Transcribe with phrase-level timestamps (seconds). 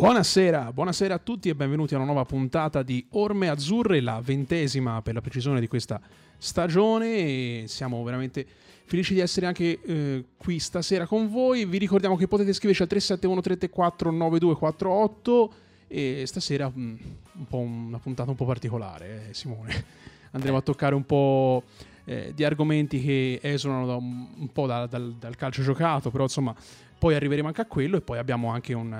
[0.00, 5.02] Buonasera, buonasera a tutti e benvenuti a una nuova puntata di Orme Azzurre, la ventesima
[5.02, 6.00] per la precisione di questa
[6.38, 8.46] stagione e siamo veramente
[8.86, 11.66] felici di essere anche eh, qui stasera con voi.
[11.66, 15.52] Vi ricordiamo che potete scriverci al 371 334 9248
[15.88, 16.98] e stasera mh,
[17.34, 19.84] un po' una puntata un po' particolare, eh, Simone.
[20.32, 21.64] Andremo a toccare un po'
[22.06, 26.22] eh, di argomenti che esulano da un, un, po' da, dal, dal, calcio giocato, però
[26.22, 26.54] insomma
[26.98, 28.96] poi arriveremo anche a quello e poi abbiamo anche un,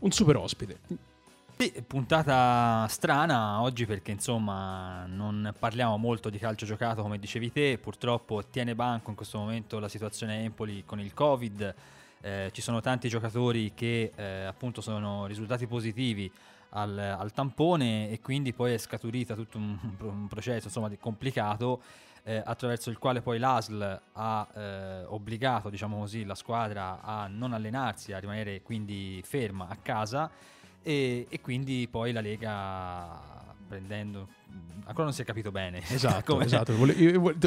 [0.00, 1.08] un super ospite.
[1.56, 7.76] Sì, puntata strana oggi perché insomma non parliamo molto di calcio giocato come dicevi te,
[7.76, 11.74] purtroppo tiene banco in questo momento la situazione Empoli con il Covid,
[12.22, 16.32] eh, ci sono tanti giocatori che eh, appunto sono risultati positivi
[16.70, 21.82] al, al, tampone e quindi poi è scaturita tutto un, un processo insomma complicato
[22.24, 27.52] eh, attraverso il quale poi l'ASL ha eh, obbligato diciamo così, la squadra a non
[27.52, 30.30] allenarsi, a rimanere quindi ferma a casa.
[30.82, 33.38] E, e quindi poi la Lega
[33.68, 34.26] prendendo
[34.84, 35.80] ancora non si è capito bene.
[35.90, 36.74] Esatto, esatto.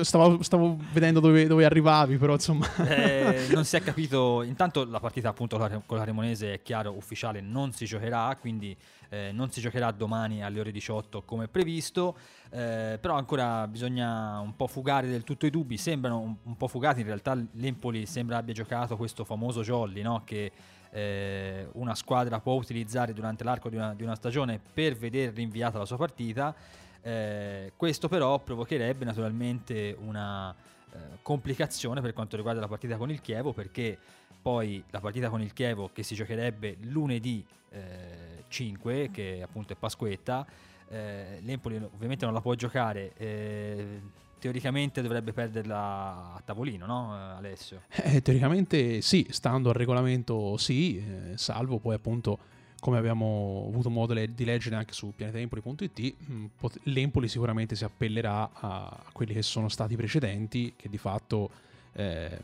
[0.03, 2.67] Stavo, stavo, vedendo dove, dove, arrivavi però insomma.
[2.87, 4.43] Eh, non si è capito.
[4.43, 8.75] Intanto la partita appunto con la Remonese è chiaro ufficiale non si giocherà quindi
[9.13, 12.17] eh, non si giocherà domani alle ore 18 come previsto,
[12.49, 16.67] eh, però ancora bisogna un po' fugare del tutto i dubbi, sembrano un, un po'
[16.67, 20.23] fugati, in realtà l'Empoli sembra abbia giocato questo famoso jolly no?
[20.25, 20.51] che
[20.89, 25.77] eh, una squadra può utilizzare durante l'arco di una, di una stagione per vedere rinviata
[25.77, 26.55] la sua partita,
[27.03, 33.21] eh, questo però provocherebbe naturalmente una eh, complicazione per quanto riguarda la partita con il
[33.21, 33.95] Chievo perché
[34.41, 38.22] poi la partita con il Chievo che si giocherebbe lunedì eh,
[38.53, 40.45] 5, che appunto è Pasquetta,
[40.89, 43.99] eh, l'Empoli ovviamente non la può giocare, eh,
[44.37, 47.81] teoricamente dovrebbe perderla a tavolino, no Alessio?
[47.89, 54.13] Eh, teoricamente sì, stando al regolamento sì, eh, salvo poi appunto come abbiamo avuto modo
[54.13, 56.45] di leggere anche su pianetempoli.it, mm,
[56.83, 61.49] l'Empoli sicuramente si appellerà a quelli che sono stati precedenti, che di fatto
[61.93, 62.37] eh,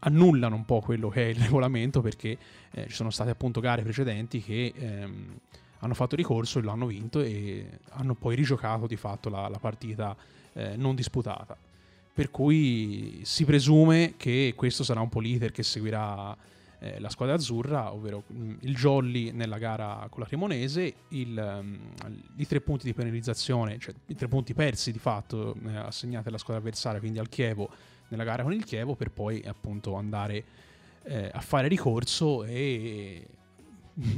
[0.00, 2.36] annullano un po' quello che è il regolamento perché
[2.70, 5.38] eh, ci sono state appunto gare precedenti che ehm,
[5.80, 10.16] hanno fatto ricorso e l'hanno vinto e hanno poi rigiocato di fatto la, la partita
[10.52, 11.56] eh, non disputata.
[12.12, 16.34] Per cui si presume che questo sarà un po' l'iter che seguirà
[16.78, 21.58] eh, la squadra azzurra, ovvero mh, mm, il Jolly nella gara con la Cremonese, il,
[21.60, 21.78] um,
[22.36, 26.38] i tre punti di penalizzazione, cioè i tre punti persi di fatto eh, assegnati alla
[26.38, 27.70] squadra avversaria, quindi al Chievo
[28.08, 30.44] nella gara con il Chievo per poi appunto andare
[31.04, 33.26] eh, a fare ricorso e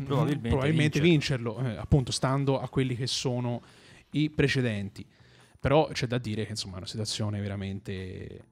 [0.05, 3.63] probabilmente, probabilmente vincerlo, vincerlo eh, appunto stando a quelli che sono
[4.11, 5.05] i precedenti.
[5.61, 8.45] Però c'è da dire che insomma è una situazione veramente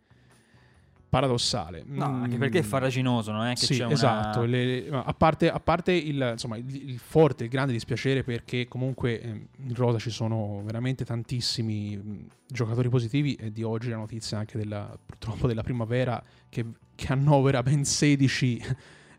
[1.08, 1.82] paradossale.
[1.86, 2.22] No, mm.
[2.24, 3.94] anche perché è farraginoso, non è che sì, c'è una...
[3.94, 4.42] esatto.
[4.42, 9.20] Le, a parte, a parte il, insomma, il, il, forte, il grande dispiacere perché comunque
[9.20, 14.38] eh, in rosa ci sono veramente tantissimi mm, giocatori positivi e di oggi la notizia
[14.38, 18.62] anche della, purtroppo della primavera che, che annovera ben 16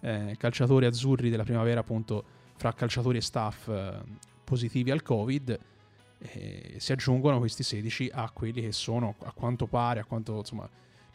[0.02, 2.24] eh, calciatori azzurri della primavera appunto
[2.56, 4.02] fra calciatori e staff eh,
[4.44, 5.60] positivi al covid
[6.20, 10.68] eh, si aggiungono questi 16 a quelli che sono a quanto pare a quanto insomma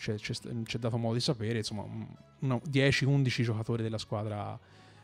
[0.02, 1.86] c'è, c'è, c'è dato modo di sapere, insomma,
[2.42, 4.58] 10-11 giocatori della squadra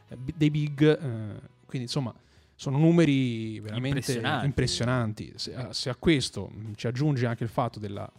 [0.08, 2.12] eh, dei big, eh, quindi insomma
[2.56, 4.46] sono numeri veramente impressionanti.
[4.46, 5.32] impressionanti.
[5.36, 8.10] Se, a, se, a, questo ci aggiunge anche il fatto della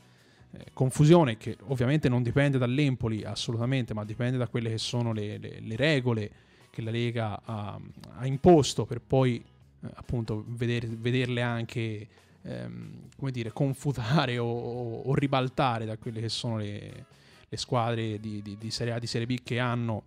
[0.51, 5.37] eh, confusione, che ovviamente non dipende dall'Empoli assolutamente, ma dipende da quelle che sono le,
[5.37, 6.31] le, le regole
[6.69, 7.77] che la Lega ha,
[8.15, 9.43] ha imposto per poi
[9.81, 12.07] eh, appunto veder, vederle anche
[12.49, 17.05] ehm, come dire, confutare o, o, ribaltare da quelle che sono le,
[17.47, 20.03] le squadre di, di, di, Serie A, di Serie B che hanno,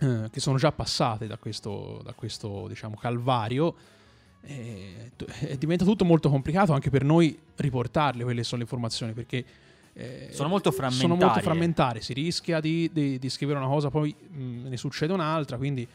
[0.00, 3.74] eh, che sono già passate da questo, da questo diciamo, calvario.
[4.44, 9.44] E, e diventa tutto molto complicato anche per noi riportarle quelle sono le informazioni perché
[9.92, 11.08] eh, sono molto frammentarie.
[11.08, 15.12] Sono molto frammentarie, si rischia di, di, di scrivere una cosa, poi mh, ne succede
[15.12, 15.86] un'altra, quindi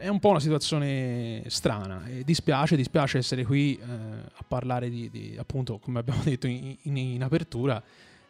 [0.00, 5.10] è un po' una situazione strana e dispiace, dispiace essere qui eh, a parlare di,
[5.10, 7.82] di, appunto, come abbiamo detto in, in, in apertura,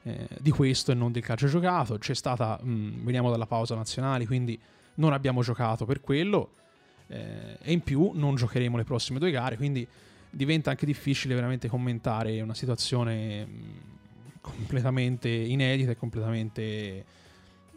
[0.03, 1.97] eh, di questo e non del calcio giocato.
[1.97, 4.59] C'è stata, mh, mm, veniamo dalla pausa nazionale, quindi
[4.95, 6.55] non abbiamo giocato per quello
[7.07, 9.87] eh, e in più non giocheremo le prossime due gare, quindi
[10.29, 13.79] diventa anche difficile veramente commentare una situazione mh, mm,
[14.41, 17.05] completamente inedita e completamente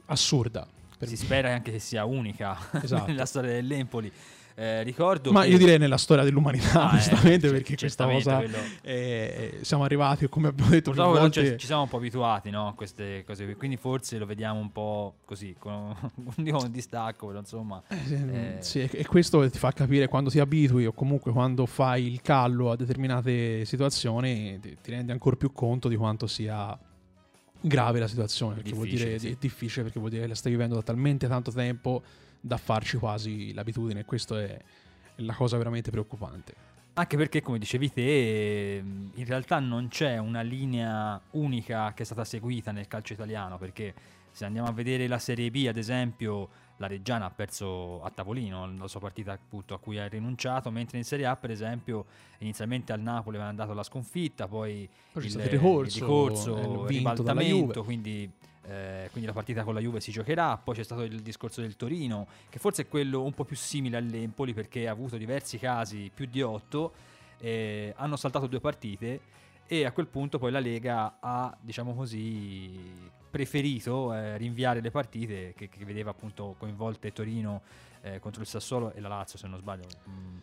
[0.07, 0.67] assurda
[1.07, 3.07] si spera anche che sia unica esatto.
[3.07, 4.11] nella storia dell'Empoli.
[4.55, 5.47] Eh, ricordo Ma che...
[5.47, 9.83] io direi nella storia dell'umanità, Ah, eh, onestamente, c- perché questa cosa quello- eh, siamo
[9.83, 13.23] arrivati, come abbiamo detto Purtroppo ci, volte, ci siamo un po' abituati no, a queste
[13.25, 15.95] cose qui, quindi forse lo vediamo un po' così, con,
[16.37, 17.81] un distacco, però insomma...
[17.87, 18.89] Eh, sì, Eh.
[18.93, 22.69] e- e questo ti fa capire quando ti abitui o comunque quando fai il callo
[22.69, 26.77] a determinate situazioni ti, ti rendi ancora più conto di quanto sia
[27.63, 29.29] grave la situazione perché vuol dire sì.
[29.31, 32.03] è difficile perché vuol dire che la stai vivendo da talmente tanto tempo
[32.39, 34.59] da farci quasi l'abitudine e questo è
[35.17, 40.41] la cosa veramente preoccupante Anche perché, come dicevi te, ehm, in realtà non c'è una
[40.41, 43.93] linea unica che è stata seguita nel calcio italiano, perché
[44.31, 46.49] se andiamo a vedere la Serie B, ad esempio,
[46.83, 50.97] la Reggiana ha perso a tavolino la sua partita appunto, a cui ha rinunciato, mentre
[50.97, 52.05] in Serie A, per esempio,
[52.39, 56.61] inizialmente al Napoli aveva dato la sconfitta, poi, Poi il, il ricorso, il ricorso, eh,
[56.61, 58.29] il ribaltamento, quindi,
[58.65, 61.77] eh, quindi la partita con la Juve si giocherà, poi c'è stato il discorso del
[61.77, 66.11] Torino, che forse è quello un po' più simile all'Empoli perché ha avuto diversi casi,
[66.13, 66.91] più di otto,
[67.39, 69.21] eh, hanno saltato due partite
[69.65, 72.77] e a quel punto poi la Lega ha, diciamo così,
[73.33, 77.63] preferito eh, rinviare le partite che, che vedeva appunto coinvolte Torino
[78.01, 79.87] eh, contro il Sassuolo e la Lazio se non sbaglio.
[80.07, 80.37] Mm.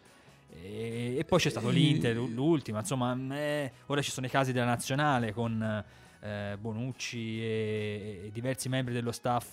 [0.51, 4.65] E, e poi c'è stato l'Inter, l'ultima, insomma, eh, ora ci sono i casi della
[4.65, 5.85] nazionale con
[6.21, 9.53] eh, Bonucci e, e diversi membri dello staff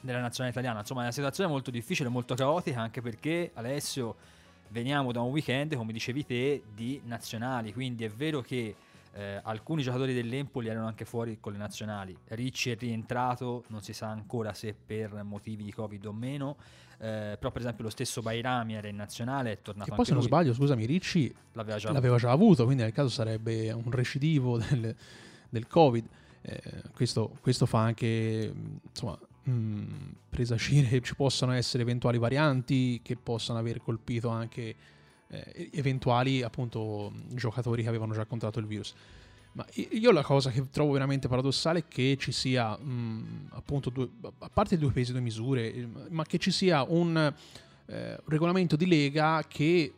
[0.00, 0.80] della nazionale italiana.
[0.80, 4.16] Insomma, è una situazione molto difficile, molto caotica, anche perché Alessio
[4.70, 8.74] veniamo da un weekend, come dicevi te, di nazionali, quindi è vero che
[9.12, 12.16] eh, alcuni giocatori dell'Empoli erano anche fuori con le nazionali.
[12.28, 16.56] Ricci è rientrato, non si sa ancora se per motivi di Covid o meno.
[16.98, 20.12] eh, però, per esempio, lo stesso Bairami era in nazionale, è tornato che poi se
[20.12, 20.28] non lui.
[20.28, 24.94] sbaglio scusami Ricci L'aveva già l'aveva già avuto quindi nel caso sarebbe un recidivo del,
[25.48, 26.06] del covid
[26.42, 28.52] Eh, questo, questo fa anche
[28.88, 34.74] insomma mh, presagire che ci possano essere eventuali varianti che possano aver colpito anche
[35.30, 38.94] eh, eventuali appunto giocatori che avevano già contratto il virus.
[39.52, 44.08] Ma io la cosa che trovo veramente paradossale è che ci sia mh, appunto due,
[44.38, 47.34] a parte due pesi e due misure ma che ci sia un
[47.86, 49.92] eh, regolamento di lega che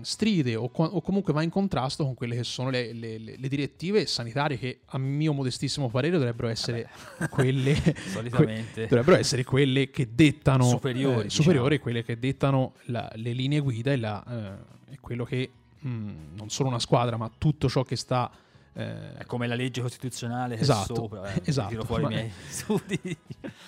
[0.00, 4.06] stride o, o comunque va in contrasto con quelle che sono le, le- le- direttive
[4.06, 6.88] sanitarie che a mio modestissimo parere dovrebbero essere
[7.30, 7.74] quelle
[8.06, 8.86] solitamente.
[8.86, 11.42] dovrebbero essere quelle che dettano Superiori, eh, diciamo.
[11.42, 14.56] superiori, quelle che dettano la- le linee guida e, la,
[14.90, 15.50] eh, quello che
[15.80, 15.88] mh,
[16.36, 18.30] non solo una squadra ma tutto ciò che sta
[18.74, 21.32] eh, È come la legge costituzionale che Esatto, è sopra.
[21.32, 23.16] eh, esatto, Tiro fuori i ma- miei studi.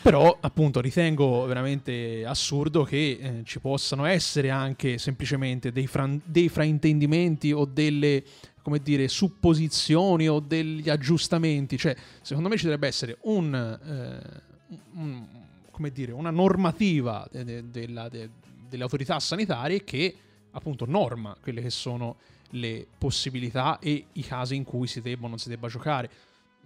[0.02, 6.48] Però, appunto, ritengo veramente assurdo che eh, ci possano essere anche semplicemente dei, fran- dei
[6.48, 8.22] fraintendimenti o delle,
[8.62, 11.78] come dire, supposizioni o degli aggiustamenti.
[11.78, 15.26] Cioè, secondo me ci dovrebbe essere un, eh, un-
[15.70, 18.30] come dire, una normativa de- de- della- de-
[18.68, 20.16] delle autorità sanitarie che
[20.52, 22.16] appunto norma quelle che sono
[22.50, 26.10] le possibilità e i casi in cui si debba o non si debba giocare.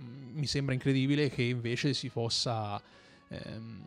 [0.01, 2.81] Mm, Mi sembra incredibile che invece si possa
[3.29, 3.83] ehm,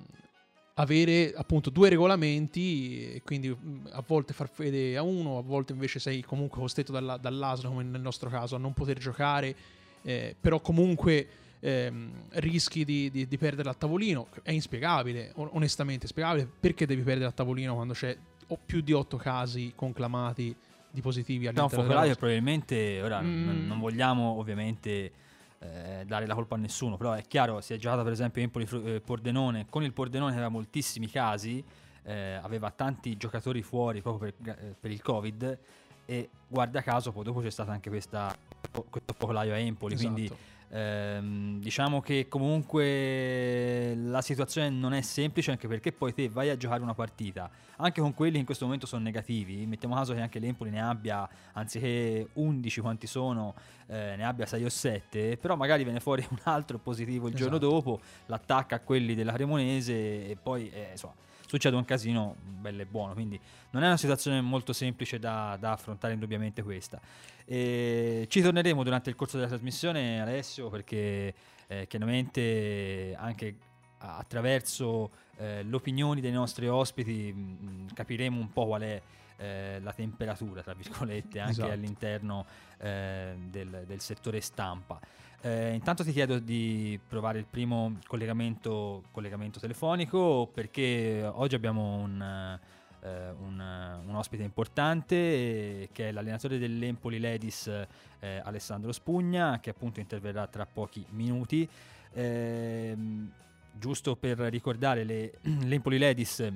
[0.75, 5.73] avere appunto due regolamenti e quindi mm, a volte far fede a uno, a volte
[5.73, 9.55] invece sei comunque costretto dalla, dall'ASL, come nel nostro caso, a non poter giocare,
[10.01, 11.27] eh, però comunque
[11.59, 14.27] ehm, rischi di, di- di perdere a tavolino.
[14.41, 18.17] È inspiegabile, on- onestamente inspiegabile, perché devi perdere a tavolino quando c'è
[18.65, 20.53] più di otto casi conclamati
[20.93, 22.19] di positivi No, un all'interno della focolaio rosa.
[22.19, 23.45] probabilmente, ora Mm.
[23.45, 25.11] non, non vogliamo ovviamente
[25.59, 28.67] eh, dare la colpa a nessuno, però è chiaro, si è giocata per esempio Empoli
[28.83, 31.63] eh, Pordenone, con il Pordenone aveva moltissimi casi,
[32.03, 35.57] eh, aveva tanti giocatori fuori proprio per, eh, per il Covid
[36.05, 38.35] e guarda caso poi dopo c'è stata anche questa,
[38.89, 40.39] questo focolaio a Empoli, quindi Esatto.
[40.75, 46.57] Ehm, diciamo che comunque la situazione non è semplice anche perché poi te vai a
[46.57, 50.21] giocare una partita anche con quelli che in questo momento sono negativi mettiamo caso che
[50.21, 53.53] anche l'Empoli ne abbia anziché 11 quanti sono
[53.85, 57.57] eh, ne abbia 6 o 7 però magari viene fuori un altro positivo il giorno
[57.57, 57.71] Esatto.
[57.71, 59.93] dopo l'attacca a quelli della Cremonese
[60.27, 61.13] e poi eh, insomma
[61.53, 63.39] succede un casino bello e buono quindi
[63.71, 66.99] non è una situazione molto semplice da, da affrontare indubbiamente questa
[67.45, 71.33] e ci torneremo durante il corso della trasmissione, Alessio, perché
[71.67, 73.57] eh, chiaramente anche
[73.97, 79.01] attraverso eh, le opinioni dei nostri ospiti mh, capiremo un po' qual è
[79.37, 81.71] eh, la temperatura, tra virgolette, anche Esatto.
[81.71, 82.45] all'interno
[82.79, 84.99] eh, del, del settore stampa.
[85.45, 92.57] Eh, intanto ti chiedo di provare il primo collegamento, collegamento telefonico perché oggi abbiamo un,
[93.01, 99.71] eh, un, un ospite importante eh, che è l'allenatore dell'Empoli Ladies eh, Alessandro Spugna che
[99.71, 101.67] appunto interverrà tra pochi minuti.
[102.13, 103.29] Ehm,
[103.73, 105.33] giusto per ricordare le,
[105.65, 106.53] l'Empoli Ladies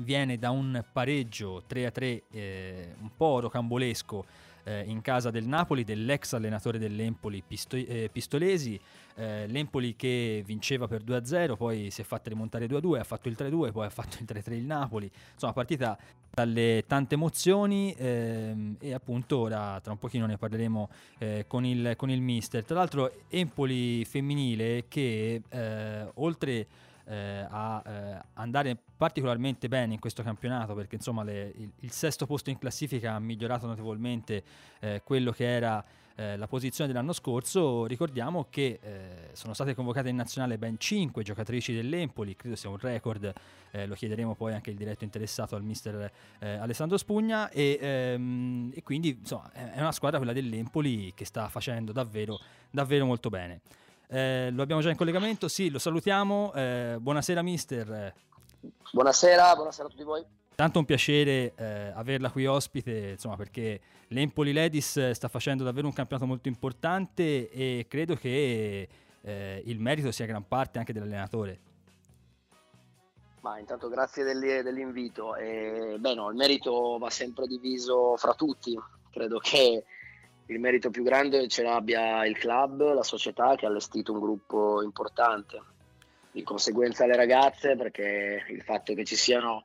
[0.00, 6.32] viene da un pareggio 3-3 eh, un po' rocambolesco eh, in casa del Napoli, dell'ex
[6.32, 8.78] allenatore dell'Empoli Pisto- eh, Pistolesi.
[9.14, 13.36] Eh, L'Empoli che vinceva per 2-0, poi si è fatta rimontare 2-2, ha fatto il
[13.38, 15.10] 3-2, poi ha fatto il 3-3 il Napoli.
[15.32, 15.98] Insomma, partita
[16.34, 20.88] dalle tante emozioni ehm, e appunto ora tra un pochino ne parleremo
[21.18, 22.64] eh, con, il, con il mister.
[22.64, 26.66] Tra l'altro Empoli femminile che eh, oltre
[27.06, 32.26] eh, a eh, andare particolarmente bene in questo campionato perché insomma le, il, il, sesto
[32.26, 34.42] posto in classifica ha migliorato notevolmente
[34.80, 37.86] eh, quello che era eh, la posizione dell'anno scorso.
[37.86, 42.78] Ricordiamo che eh, sono state convocate in nazionale ben 5 giocatrici dell'Empoli credo sia un
[42.78, 43.32] record
[43.72, 47.48] eh, lo chiederemo poi anche il diretto interessato al mister Alessandro Spugna.
[47.50, 52.38] E, ehm, e quindi insomma è una squadra quella dell'Empoli che sta facendo davvero
[52.70, 53.60] davvero molto bene
[54.12, 56.52] eh, lo abbiamo già in collegamento, sì, lo salutiamo.
[56.52, 58.14] Eh, buonasera mister.
[58.92, 60.22] Buonasera, buonasera a tutti voi.
[60.54, 65.94] Tanto un piacere eh, averla qui ospite, insomma, perché l'Empoli Ladies sta facendo davvero un
[65.94, 68.86] campionato molto importante e credo che
[69.22, 71.58] eh, il merito sia gran parte anche dell'allenatore.
[73.40, 75.36] Ma intanto grazie dell'invito.
[75.36, 78.78] E, beh, no, il merito va sempre diviso fra tutti.
[79.10, 79.84] Credo che
[80.52, 84.82] il merito più grande ce l'abbia il club, la società che ha allestito un gruppo
[84.82, 85.60] importante.
[86.30, 89.64] Di conseguenza le ragazze, perché il fatto che ci siano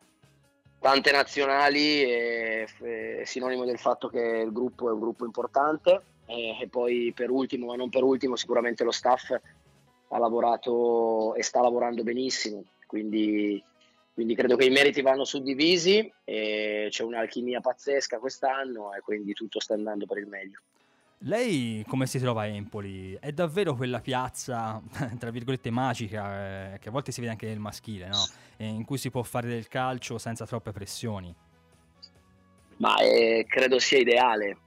[0.79, 6.57] tante nazionali è, è sinonimo del fatto che il gruppo è un gruppo importante e,
[6.59, 9.31] e poi per ultimo, ma non per ultimo, sicuramente lo staff
[10.09, 12.63] ha lavorato e sta lavorando benissimo.
[12.85, 13.63] Quindi
[14.17, 19.75] quindi credo che i meriti vanno suddivisi c'è un'alchimia pazzesca quest'anno e quindi tutto sta
[19.75, 20.59] andando per il meglio.
[21.21, 23.17] Lei come si trova a Empoli?
[23.19, 24.81] È davvero quella piazza,
[25.17, 28.23] tra virgolette, magica, eh, che a volte si vede anche nel maschile, no?
[28.57, 31.33] in cui si può fare del calcio senza troppe pressioni?
[32.77, 34.57] Ma eh, credo sia ideale.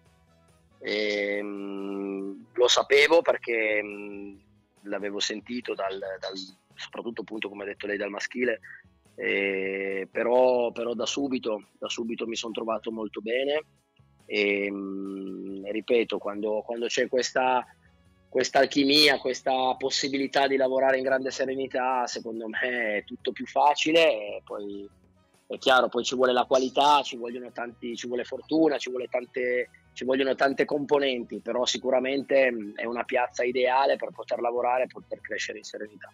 [0.80, 4.40] Eh, lo sapevo perché mh,
[4.88, 6.32] l'avevo sentito dal, dal,
[6.74, 8.60] soprattutto appunto come ha detto lei dal maschile
[9.14, 13.64] eh, però, però da, subito, da subito mi sono trovato molto bene
[14.32, 17.66] e mh, mm, ripeto, quando, quando c'è questa,
[18.28, 24.36] questa alchimia, questa possibilità di lavorare in grande serenità, secondo me è tutto più facile
[24.36, 24.88] e poi
[25.48, 27.18] è chiaro, poi ci vuole la qualità, ci,
[27.52, 33.02] tanti, ci vuole fortuna, ci, vuole tante, ci, vogliono tante componenti, però sicuramente è una
[33.02, 36.08] piazza ideale per poter lavorare e poter crescere in serenità.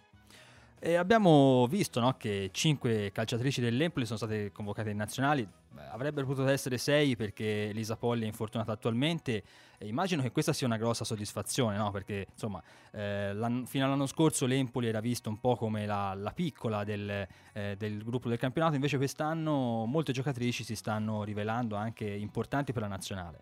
[0.87, 5.45] E abbiamo visto no, che cinque calciatrici dell'Empoli sono state convocate in nazionali,
[5.90, 9.43] avrebbero potuto essere sei perché Lisa Polli è infortunata attualmente.
[9.78, 11.90] E immagino che questa sia una grossa soddisfazione, no?
[11.90, 12.62] perché insomma,
[12.93, 17.75] eh, fino all'anno scorso l'Empoli era visto un po' come la, la piccola del, eh,
[17.76, 22.88] del, gruppo del campionato, invece quest'anno molte giocatrici si stanno rivelando anche importanti per la
[22.88, 23.38] nazionale.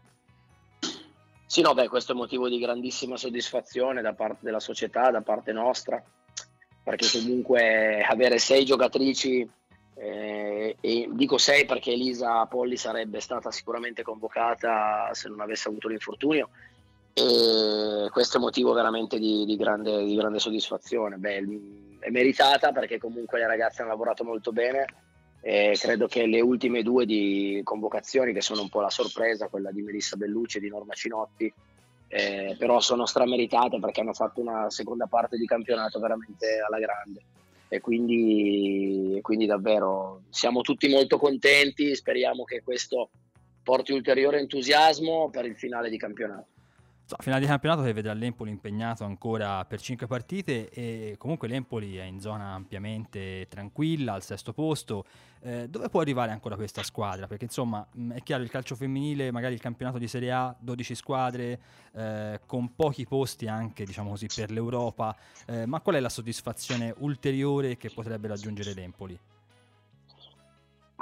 [1.45, 5.53] Sì, no, beh, questo è motivo di grandissima soddisfazione da parte della società, da parte
[5.53, 6.03] nostra
[6.85, 9.49] perché comunque avere sei giocatrici,
[9.97, 15.89] eh, e dico sei perché Elisa Polli sarebbe stata sicuramente convocata se non avesse avuto
[15.89, 16.51] l'infortunio,
[17.15, 21.17] e questo è motivo veramente di, di, grande, di grande, soddisfazione.
[21.17, 21.43] Beh,
[22.01, 24.85] è meritata perché comunque le ragazze hanno lavorato molto bene
[25.41, 29.71] e credo che le ultime due di convocazioni, che sono un po' la sorpresa, quella
[29.71, 31.53] di Melissa Bellucci e di Norma Cinotti,
[32.09, 37.23] eh, però sono strameritate perché hanno fatto una seconda parte di campionato veramente alla grande
[37.69, 43.11] e quindi, quindi davvero siamo tutti molto contenti, speriamo che questo
[43.63, 46.54] porti ulteriore entusiasmo per il finale di campionato.
[47.07, 51.97] So, finale di campionato che vedrà l'Empoli impegnato ancora per 5 partite e comunque l'Empoli
[51.97, 55.05] è in zona ampiamente tranquilla, al sesto posto.
[55.43, 57.27] Eh, dove può arrivare ancora questa squadra?
[57.27, 60.95] Perché insomma mh, è chiaro il calcio femminile, magari il campionato di Serie A, 12
[60.95, 61.61] squadre,
[61.93, 66.95] eh, con pochi posti anche diciamo così per l'Europa, eh, ma qual è la soddisfazione
[67.01, 69.19] ulteriore che potrebbe raggiungere l'Empoli?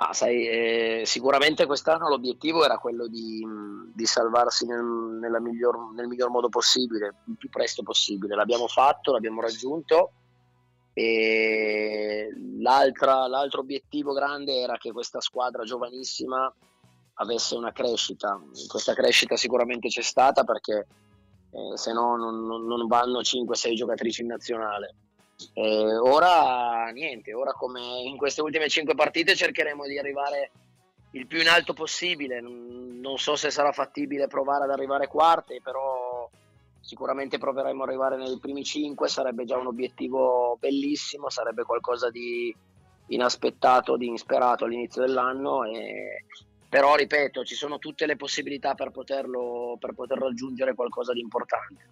[0.04, 3.47] Ah, sai, eh, sicuramente quest'anno l'obiettivo era quello di,
[3.94, 4.82] di salvarsi nel,
[5.40, 8.35] miglior, nel, miglior, modo possibile, il più presto possibile.
[8.35, 10.11] L'abbiamo fatto, l'abbiamo raggiunto
[10.92, 16.52] e l'altro obiettivo grande era che questa squadra giovanissima
[17.14, 18.40] avesse una crescita.
[18.66, 20.87] Questa crescita sicuramente c'è stata perché
[21.52, 24.97] eh, se no non, non vanno 5-6 giocatrici in nazionale
[25.54, 30.50] eh, ora niente, ora come in queste ultime cinque partite cercheremo di arrivare
[31.12, 32.40] il più in alto possibile.
[32.40, 36.28] Non so se sarà fattibile provare ad arrivare quarte, però
[36.80, 42.54] sicuramente proveremo ad arrivare nei primi cinque, sarebbe già un obiettivo bellissimo, sarebbe qualcosa di
[43.08, 45.64] inaspettato, di insperato all'inizio dell'anno.
[45.64, 46.25] E,
[46.68, 51.88] però ripeto, ci sono tutte le possibilità per poterlo, per poter raggiungere qualcosa di importante.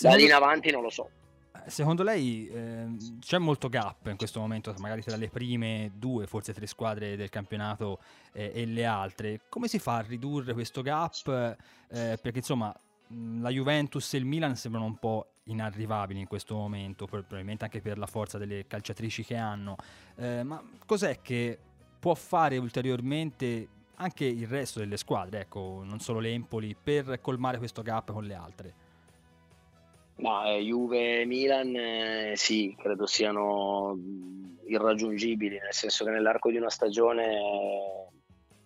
[0.00, 1.08] Da lì in avanti non lo so.
[1.66, 6.52] Secondo lei eh, c'è molto gap in questo momento, magari tra le prime due, forse
[6.52, 8.00] tre squadre del campionato
[8.32, 9.40] eh, e le altre.
[9.48, 11.56] Come si fa a ridurre questo gap?
[11.88, 12.74] Eh, perché insomma
[13.08, 17.98] la Juventus e il Milan sembrano un po' inarrivabili in questo momento, probabilmente anche per
[17.98, 19.76] la forza delle calciatrici che hanno.
[20.16, 21.58] Eh, ma cos'è che
[21.98, 27.82] può fare ulteriormente anche il resto delle squadre, ecco, non solo l'Empoli, per colmare questo
[27.82, 28.74] gap con le altre?
[30.16, 33.98] Ma eh, Juve e Milan eh, sì, credo siano
[34.66, 38.06] irraggiungibili, nel senso che nell'arco di una stagione eh,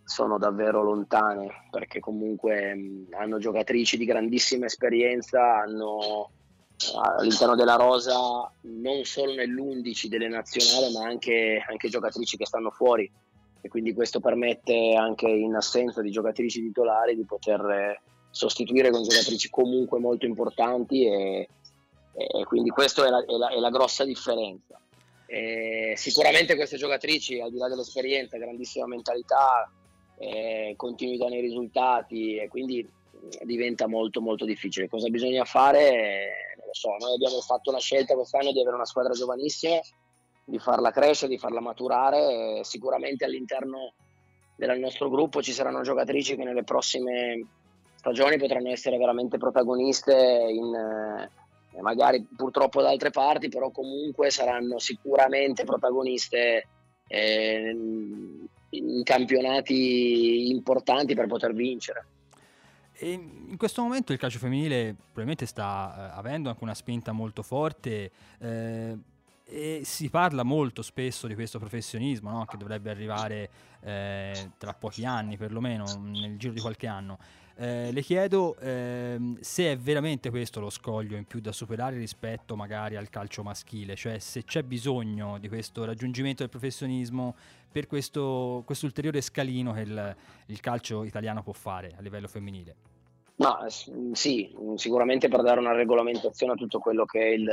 [0.04, 6.30] sono davvero lontane, perché comunque mh, hanno giocatrici di grandissima esperienza, hanno
[7.02, 13.10] all'interno della rosa non solo nell'11 delle nazionali, ma anche, anche giocatrici che stanno fuori.
[13.60, 18.00] E quindi questo permette anche in assenza di giocatrici titolari di poter
[18.30, 21.48] sostituire con giocatrici comunque molto importanti e,
[22.12, 24.80] e quindi questa è la, è, la, è la, grossa differenza.
[25.26, 29.70] E sicuramente queste giocatrici, al di là dell'esperienza, grandissima mentalità,
[30.18, 32.86] eh, continuità nei risultati e quindi
[33.42, 34.88] diventa molto molto difficile.
[34.88, 36.54] Cosa bisogna fare?
[36.56, 39.78] Non lo so, noi abbiamo fatto la scelta quest'anno di avere una squadra giovanissima,
[40.44, 43.92] di farla crescere, di farla maturare, sicuramente all'interno
[44.56, 47.46] del nostro gruppo ci saranno giocatrici che nelle prossime
[47.98, 54.78] stagioni potranno essere veramente protagoniste in, eh, magari purtroppo da altre parti, però comunque saranno
[54.78, 56.68] sicuramente protagoniste
[57.08, 57.76] eh,
[58.70, 62.06] in campionati importanti per poter vincere.
[63.00, 68.10] In questo momento il calcio femminile probabilmente sta eh, avendo anche una spinta molto forte
[68.38, 68.98] eh,
[69.44, 72.44] e si parla molto spesso di questo professionismo no?
[72.44, 73.50] che dovrebbe arrivare
[73.80, 77.18] eh, tra pochi anni perlomeno, nel giro di qualche anno.
[77.60, 82.54] Eh, le chiedo ehm, se è veramente questo lo scoglio in più da superare rispetto
[82.54, 87.34] magari al calcio maschile, cioè se c'è bisogno di questo raggiungimento del professionismo
[87.72, 92.76] per questo ulteriore scalino che il, il, calcio italiano può fare a livello femminile.
[93.36, 93.66] Ma
[94.12, 97.48] sì, sicuramente per dare una regolamentazione a tutto quello che è il,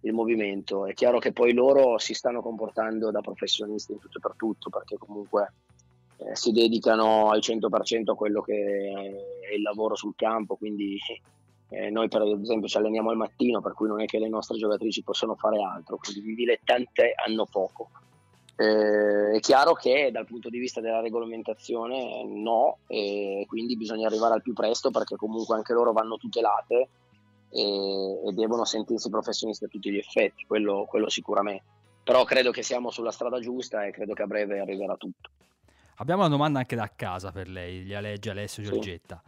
[0.00, 0.86] il movimento.
[0.86, 4.70] È chiaro che poi loro si stanno comportando da professionisti in tutto e per tutto,
[4.70, 5.52] perché comunque
[6.18, 8.54] eh, si dedicano al 100% a quello che
[9.48, 10.98] è il lavoro sul campo, quindi
[11.70, 14.58] eh, noi per esempio ci alleniamo al mattino, per cui non è che le nostre
[14.58, 17.90] giocatrici possono fare altro, quindi i dilettanti hanno poco.
[18.56, 24.34] Eh, è chiaro che dal punto di vista della regolamentazione no, e quindi bisogna arrivare
[24.34, 26.88] al più presto perché comunque anche loro vanno tutelate
[27.50, 31.76] e, e devono sentirsi professionisti a tutti gli effetti, quello, quello sicuramente.
[32.02, 35.30] Però credo che siamo sulla strada giusta e credo che a breve arriverà tutto.
[36.00, 39.20] Abbiamo una domanda anche da casa per lei, gliela legge Alessio Giorgetta.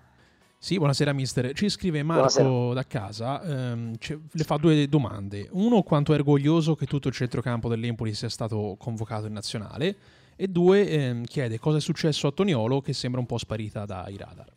[0.57, 1.53] Sì, buonasera mister.
[1.53, 2.75] Ci scrive Marco buonasera.
[2.75, 3.95] da casa, ehm,
[4.31, 5.49] le fa due domande.
[5.51, 9.97] Uno, quanto è orgoglioso che tutto il centrocampo dell'Empoli sia stato convocato in nazionale
[10.37, 14.17] e due, ehm, chiede cosa è successo a Toniolo che sembra un po' sparita dai
[14.17, 14.53] radar.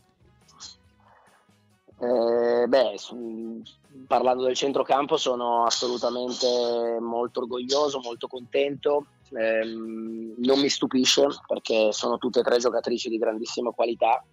[1.97, 3.63] Eh, beh, su,
[4.05, 12.17] parlando del centrocampo sono assolutamente molto orgoglioso, molto contento ehm, non mi stupisce perché sono
[12.17, 14.23] tutte e tre giocatrici di grandissima qualità,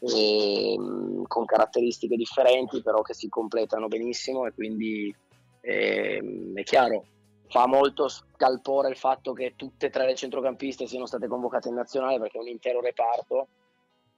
[0.00, 5.14] ehm, con caratteristiche differenti, però che si completano benissimo e quindi
[5.60, 7.04] ehm, è chiaro,
[7.48, 11.74] fa molto scalpore il fatto che tutte e tre le centrocampiste siano state convocate in
[11.74, 13.48] nazionale perché è un intero reparto.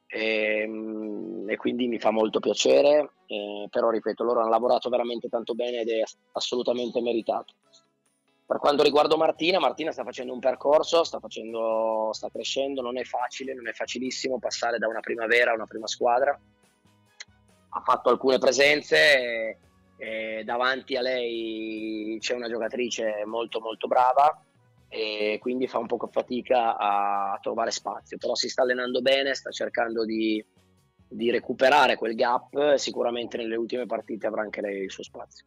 [0.06, 5.28] E, ehm, e, quindi mi fa molto piacere, eh, però ripeto, loro hanno lavorato veramente
[5.28, 7.54] tanto bene ed è assolutamente meritato.
[8.52, 13.02] Per quanto riguarda Martina, Martina sta facendo un percorso, sta, facendo, sta crescendo, non è
[13.02, 16.38] facile, non è facilissimo passare da una primavera a una prima squadra.
[17.70, 19.58] Ha fatto alcune presenze, e,
[19.96, 24.38] e davanti a lei c'è una giocatrice molto molto brava
[24.86, 29.32] e quindi fa un po' fatica a, a trovare spazio, però si sta allenando bene,
[29.32, 30.44] sta cercando di,
[31.08, 35.46] di recuperare quel gap, sicuramente nelle ultime partite avrà anche lei il suo spazio.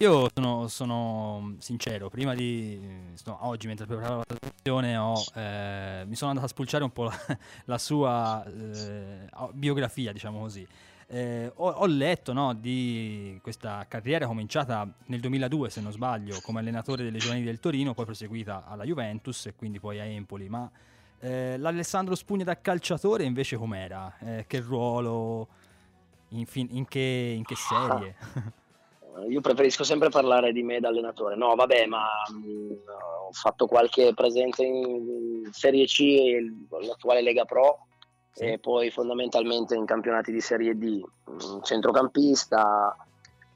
[0.00, 2.78] Io sono, sono, sincero, prima di
[3.24, 7.04] no, oggi mentre preparavo la trasmissione ho, eh, mi sono andato a spulciare un po'
[7.04, 7.16] la,
[7.64, 10.68] la sua eh, biografia, diciamo così.
[11.06, 16.60] Eh, ho, ho, letto no, di questa carriera cominciata nel 2002, se non sbaglio, come
[16.60, 20.50] allenatore delle giovanili del Torino, poi proseguita alla Juventus e quindi poi a Empoli.
[20.50, 20.70] Ma
[21.20, 24.14] eh, l'Alessandro Spugna da calciatore invece com'era?
[24.18, 25.48] Eh, che ruolo?
[26.30, 28.14] In, fin- in, che, in che serie?
[29.28, 31.36] io preferisco sempre parlare di me da allenatore.
[31.36, 32.70] No, vabbè, ma mh, mm,
[33.26, 36.36] ho fatto qualche presenza in Serie C,
[36.80, 37.86] l'attuale Lega Pro,
[38.32, 38.44] sì.
[38.44, 41.02] e poi fondamentalmente in campionati di Serie D.
[41.30, 42.96] Mm, centrocampista,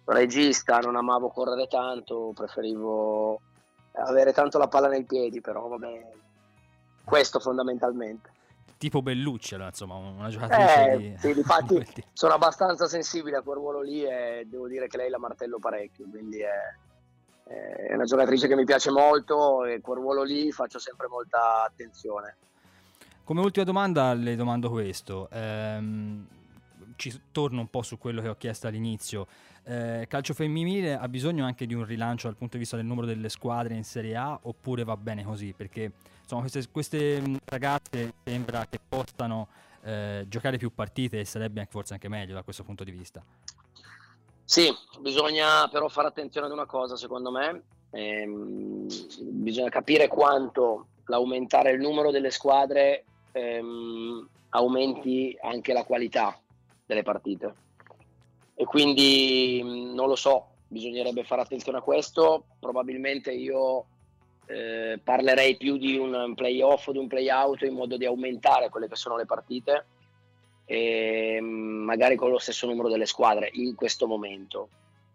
[0.05, 3.40] regista, non amavo correre tanto, preferivo
[3.92, 6.11] avere tanto la palla nei piedi, però vabbè,
[7.05, 8.38] questo fondamentalmente
[8.81, 11.16] tipo Bellucci, allora, insomma, una giocatrice eh, di...
[11.19, 15.19] Sì, difatti sono abbastanza sensibile a quel ruolo lì e devo dire che lei la
[15.19, 16.49] martello parecchio, quindi è,
[17.88, 22.37] è una giocatrice che mi piace molto e quel ruolo lì faccio sempre molta attenzione.
[23.23, 26.27] Come ultima domanda le domando questo, ehm,
[26.97, 29.27] ci torno un po' su quello che ho chiesto all'inizio.
[29.62, 33.07] Eh, calcio femminile ha bisogno anche di un rilancio dal punto di vista del numero
[33.07, 35.53] delle squadre in Serie A oppure va bene così?
[35.55, 35.93] Perché
[36.31, 39.49] insomma, queste, queste mm, ragazze sembra che possano
[39.83, 43.23] eh, giocare più partite e sarebbe anche, forse anche meglio da questo punto di vista.
[44.45, 48.87] Sì, bisogna però fare attenzione ad una cosa secondo me, ehm,
[49.21, 56.38] bisogna capire quanto l'aumentare il numero delle squadre ehm, aumenti anche la qualità
[56.87, 57.69] delle partite.
[58.55, 63.87] E quindi mm, non lo so, bisognerebbe fare attenzione a questo, probabilmente io
[64.50, 68.88] eh, parlerei più di un playoff o di un playout in modo di aumentare quelle
[68.88, 69.86] che sono le partite
[70.64, 74.68] e mm, magari con lo stesso numero delle squadre in questo momento.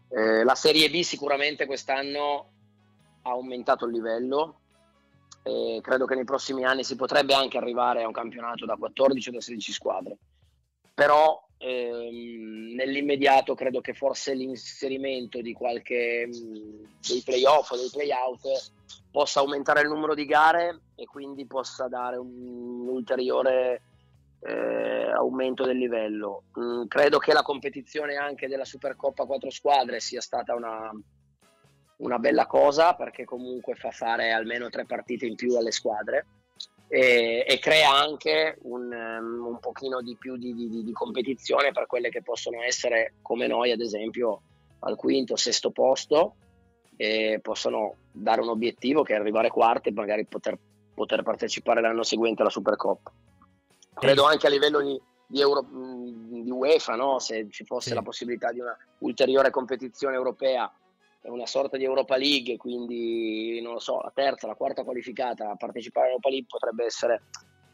[0.10, 2.50] Eh, la Serie B sicuramente quest'anno
[3.24, 4.60] ha aumentato il livello
[5.44, 9.30] e credo che nei prossimi anni si potrebbe anche arrivare a un campionato da 14
[9.30, 10.18] o da 16 squadre
[10.96, 18.72] però ehm, nell'immediato credo che forse l'inserimento di qualche mh, dei playoff o dei playout
[19.12, 23.82] possa aumentare il numero di gare e quindi possa dare un, ulteriore
[24.42, 26.44] eh, aumento del livello.
[26.60, 30.92] Mm, credo che la competizione anche della Supercoppa 4 squadre sia stata una,
[31.98, 36.26] una bella cosa perché comunque fa fare almeno tre partite in più alle squadre
[36.88, 41.88] e, e crea anche un, um, un, pochino di più di, di, di, competizione per
[41.88, 44.42] quelle che possono essere come noi ad esempio
[44.80, 46.36] al quinto, sesto posto
[46.98, 50.58] e possono dare un obiettivo che è arrivare quarti e magari poter,
[50.94, 53.12] poter partecipare l'anno seguente alla Supercoppa.
[53.94, 57.20] Credo anche a livello di, di, Euro, di UEFA, no?
[57.20, 57.96] se ci fosse sì.
[57.96, 60.72] la possibilità di una ulteriore competizione europea
[61.26, 65.56] una sorta di Europa League, quindi non lo so, la terza, la quarta qualificata a
[65.56, 67.24] partecipare all'Europa League potrebbe essere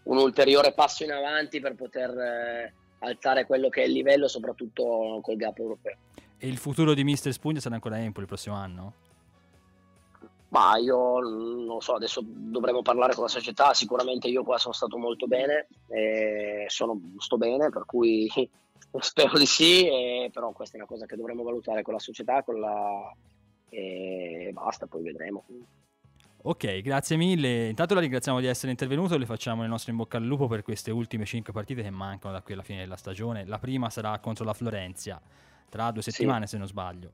[0.04, 5.20] un ulteriore passo in avanti per poter eh, alzare quello che è il livello, soprattutto
[5.22, 5.98] col gap europeo.
[6.38, 8.94] E il futuro di Mister Spugna sarà ancora Empoli il prossimo anno?
[10.52, 14.98] Ma io non so, adesso dovremo parlare con la società, sicuramente io qua sono stato
[14.98, 15.68] molto bene,
[16.68, 18.30] sono, sto bene, per cui
[19.00, 19.88] spero di sì,
[20.32, 23.14] però questa è una cosa che dovremo valutare con la società, con la,
[23.70, 25.46] e basta, poi vedremo.
[26.44, 27.70] Ok, grazie mille.
[27.70, 30.64] Intanto la ringraziamo di essere intervenuto, le facciamo il nostro in bocca al lupo per
[30.64, 33.46] queste ultime 5 partite che mancano da qui alla fine della stagione.
[33.46, 35.22] La prima sarà contro la Florenzia,
[35.70, 36.52] tra due settimane sì.
[36.52, 37.12] se non sbaglio.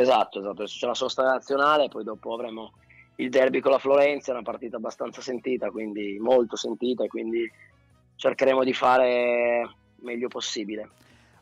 [0.00, 2.70] Esatto, esatto, adesso c'è la sosta nazionale, poi dopo avremo
[3.16, 7.50] il derby con la Florenzia, una partita abbastanza sentita, quindi molto sentita e quindi
[8.14, 10.88] cercheremo di fare meglio possibile.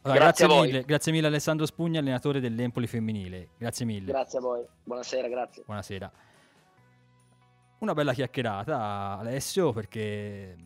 [0.00, 3.48] Allora, grazie, grazie mille, grazie mille Alessandro Spugna, allenatore dell'Empoli femminile.
[3.58, 4.10] Grazie mille.
[4.10, 4.64] Grazie a voi.
[4.84, 5.62] Buonasera, grazie.
[5.66, 6.10] Buonasera.
[7.80, 10.56] Una bella chiacchierata, Alessio, perché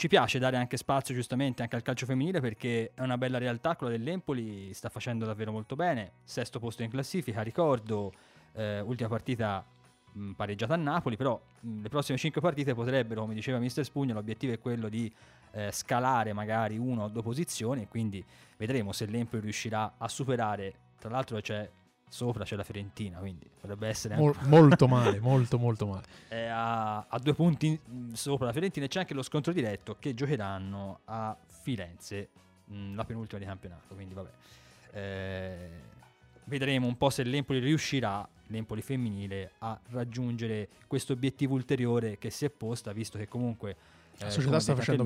[0.00, 3.76] ci piace dare anche spazio giustamente anche al calcio femminile perché è una bella realtà
[3.76, 8.10] quella dell'Empoli, sta facendo davvero molto bene, sesto posto in classifica, ricordo,
[8.54, 9.62] eh, ultima partita
[10.12, 14.14] mh, pareggiata a Napoli, però mh, le prossime 5 partite potrebbero, come diceva Mister Spugna,
[14.14, 15.12] l'obiettivo è quello di
[15.50, 18.24] eh, scalare magari una o due posizioni quindi
[18.56, 21.70] vedremo se l'Empoli riuscirà a superare, tra l'altro c'è
[22.10, 26.02] sopra c'è la Fiorentina, quindi potrebbe essere Mol, molto male, molto molto male.
[26.26, 27.80] È a, a, due punti
[28.12, 32.30] sopra la Fiorentina e c'è anche lo scontro diretto che giocheranno a Firenze,
[32.64, 34.30] mh, la penultima di campionato, quindi vabbè.
[34.92, 35.70] Eh,
[36.44, 42.44] vedremo un po' se l'Empoli riuscirà, l'Empoli femminile, a raggiungere questo obiettivo ulteriore che si
[42.44, 43.76] è posta, visto che comunque
[44.18, 45.04] la eh, società sta facendo,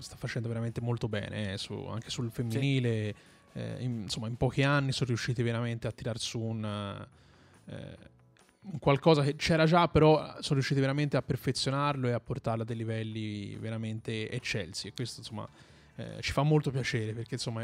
[0.00, 3.14] sta facendo, veramente, molto bene, eh, su, anche sul femminile.
[3.14, 3.36] Sì.
[3.52, 7.06] Eh, in, insomma, in pochi anni sono riusciti veramente a tirar su un,
[7.66, 7.96] eh,
[8.78, 12.76] qualcosa che c'era già, però sono riusciti veramente a perfezionarlo e a portarlo a dei
[12.76, 14.88] livelli veramente eccelsi.
[14.88, 15.48] E questo, insomma,
[15.96, 17.62] eh, ci fa molto piacere perché, insomma,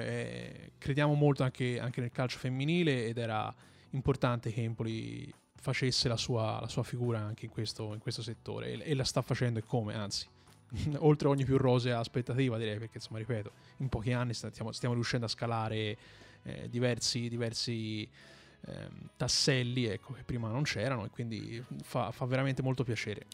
[0.78, 3.54] crediamo molto anche, anche, nel calcio femminile ed era
[3.90, 5.32] importante che Empoli
[5.64, 9.04] facesse la sua, la sua figura anche in questo, in questo settore e, e la
[9.04, 10.26] sta facendo e come, anzi.
[10.98, 15.26] oltre ogni più rosea aspettativa, direi, perché insomma, ripeto, in pochi anni stiamo, stiamo riuscendo
[15.26, 15.96] a scalare
[16.42, 18.08] eh, diversi, diversi
[18.66, 23.26] ehm, tasselli ecco, che prima non c'erano e quindi fa, fa veramente molto piacere.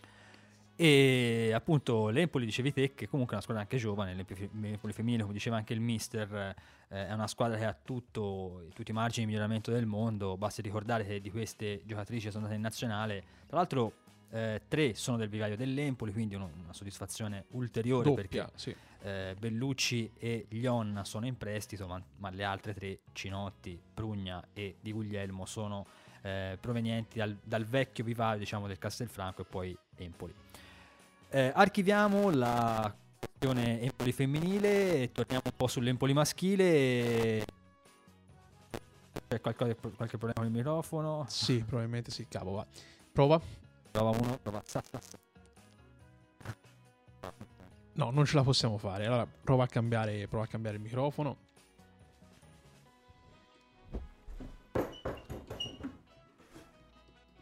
[0.76, 5.34] E appunto l'Empoli dicevi te che comunque è una squadra anche giovane, l'Empoli femminile, come
[5.34, 6.54] diceva anche il mister,
[6.88, 10.62] eh, è una squadra che ha tutto, tutti i margini di miglioramento del mondo, basta
[10.62, 13.92] ricordare che di queste giocatrici sono andate in nazionale, tra l'altro
[14.30, 18.74] eh, tre sono del vivaio dell'Empoli, quindi uno, una soddisfazione ulteriore Doppia, perché sì.
[19.02, 24.76] eh, Bellucci e Glionna sono in prestito, ma, ma, le altre tre, Cinotti, Prugna e
[24.80, 25.86] Di Guglielmo, sono
[26.22, 30.34] eh, provenienti dal, dal, vecchio vivaio diciamo, del Castelfranco e poi Empoli.
[31.30, 37.44] Eh, archiviamo la questione Empoli femminile e torniamo un po' sull'Empoli maschile.
[39.28, 41.24] C'è qualche, qualche problema con il microfono?
[41.28, 42.26] Sì, probabilmente sì.
[42.28, 42.66] Cavo, va.
[43.12, 43.59] Prova.
[43.90, 44.62] Prova uno, prova.
[47.94, 49.06] No, non ce la possiamo fare.
[49.06, 51.36] Allora prova a cambiare, prova a cambiare il microfono.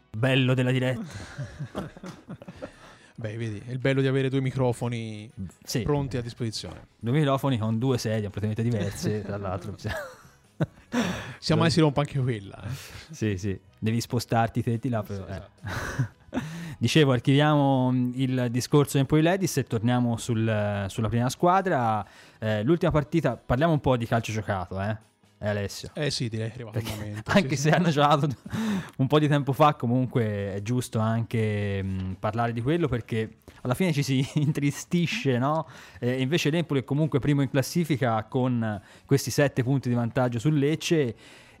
[0.09, 1.05] Bello della diretta.
[3.15, 5.29] Beh, vedi, è il bello di avere due microfoni
[5.63, 5.81] sì.
[5.81, 6.87] pronti a disposizione.
[6.97, 9.75] Due microfoni con due sedie completamente diverse, tra l'altro.
[11.37, 12.61] Sia mai si rompa anche quella.
[12.63, 12.69] Eh.
[13.11, 13.59] Sì, sì.
[13.77, 15.03] Devi spostarti te di là.
[15.03, 15.35] Però, sì, eh.
[15.35, 16.17] esatto.
[16.77, 22.05] Dicevo, archiviamo mm, il discorso Empoli Ladies e torniamo sul, sulla prima squadra.
[22.39, 25.07] Eh, l'ultima partita, parliamo un po' di calcio giocato, eh?
[25.41, 25.89] Eh, Alessio.
[25.93, 26.65] Eh sì, direi che.
[27.25, 27.69] Anche sì, se sì.
[27.69, 28.27] hanno giocato
[28.97, 33.73] un po' di tempo fa, comunque è giusto anche mh, parlare di quello perché alla
[33.73, 35.65] fine ci si intristisce, no?
[35.99, 40.57] Eh, invece l'Empoli è comunque primo in classifica con questi sette punti di vantaggio sul
[40.57, 41.15] Lecce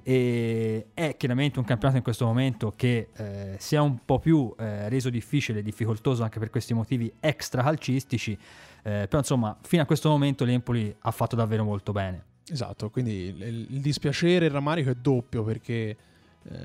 [0.09, 4.51] e è chiaramente un campionato in questo momento che eh, si è un po' più
[4.57, 9.83] eh, reso difficile e difficoltoso anche per questi motivi extra calcistici, eh, però insomma fino
[9.83, 12.23] a questo momento l'Empoli ha fatto davvero molto bene.
[12.49, 15.95] Esatto, quindi il, il dispiacere il rammarico è doppio perché
[16.41, 16.57] eh,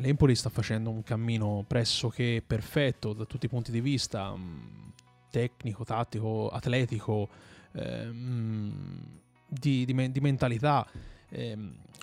[0.00, 4.88] l'Empoli sta facendo un cammino pressoché perfetto da tutti i punti di vista, mh, mm,
[5.30, 7.28] tecnico, tattico, atletico,
[7.70, 10.84] eh, mh, di, di, di, mentalità.
[11.30, 11.56] Eh,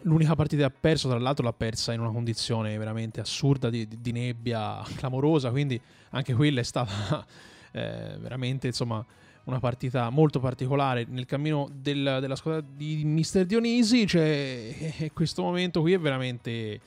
[0.04, 3.88] l'unica partita che ha perso, tra l'altro, l'ha persa in una condizione veramente assurda di,
[3.88, 5.80] di nebbia clamorosa, quindi
[6.12, 7.26] anche quella è stata
[7.72, 9.06] eh, veramente, insomma
[9.48, 14.06] una partita molto particolare nel cammino del, della squadra di Mister Dionisi.
[14.06, 16.80] Cioè, questo momento qui è veramente.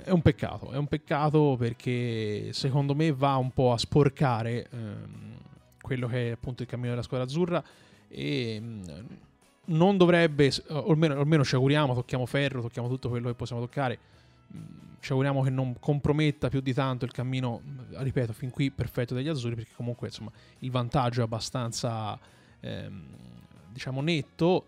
[0.00, 5.36] È un peccato, è un peccato perché secondo me va un po' a sporcare ehm,
[5.80, 7.60] quello che è appunto il cammino della squadra azzurra
[8.06, 9.06] e mh,
[9.68, 13.98] non dovrebbe, o almeno, almeno ci auguriamo, tocchiamo ferro, tocchiamo tutto quello che possiamo toccare,
[15.00, 19.28] ci auguriamo che non comprometta più di tanto il cammino, ripeto, fin qui perfetto degli
[19.28, 22.18] azzurri, perché comunque insomma il vantaggio è abbastanza
[22.60, 23.04] ehm,
[23.72, 24.64] diciamo netto,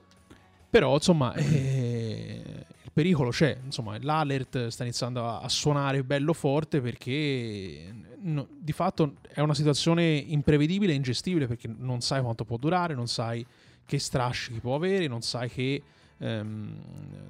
[0.68, 2.42] però insomma eh,
[2.82, 8.72] il pericolo c'è, insomma l'alert sta iniziando a, a suonare bello forte perché no, di
[8.72, 13.44] fatto è una situazione imprevedibile e ingestibile perché non sai quanto può durare, non sai
[13.90, 15.82] che strascichi può avere, non sai che
[16.18, 16.76] ehm,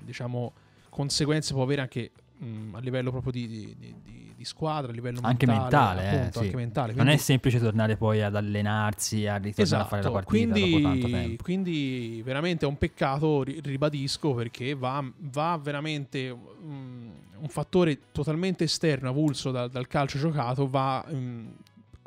[0.05, 0.53] diciamo
[0.91, 4.95] conseguenze può avere anche mh, mm, a livello proprio di, di, di, di, squadra, a
[4.95, 6.39] livello anche mentale, mentale, appunto, eh, sì.
[6.45, 6.93] anche mentale.
[6.93, 7.05] Quindi...
[7.11, 11.39] Non è semplice tornare poi ad allenarsi, a ritornare esatto, a fare la partita quindi,
[11.43, 18.65] quindi veramente è un peccato, ribadisco, perché va, va veramente mh, mm, un fattore totalmente
[18.65, 21.49] esterno, avulso da, dal calcio giocato, va mh, mm,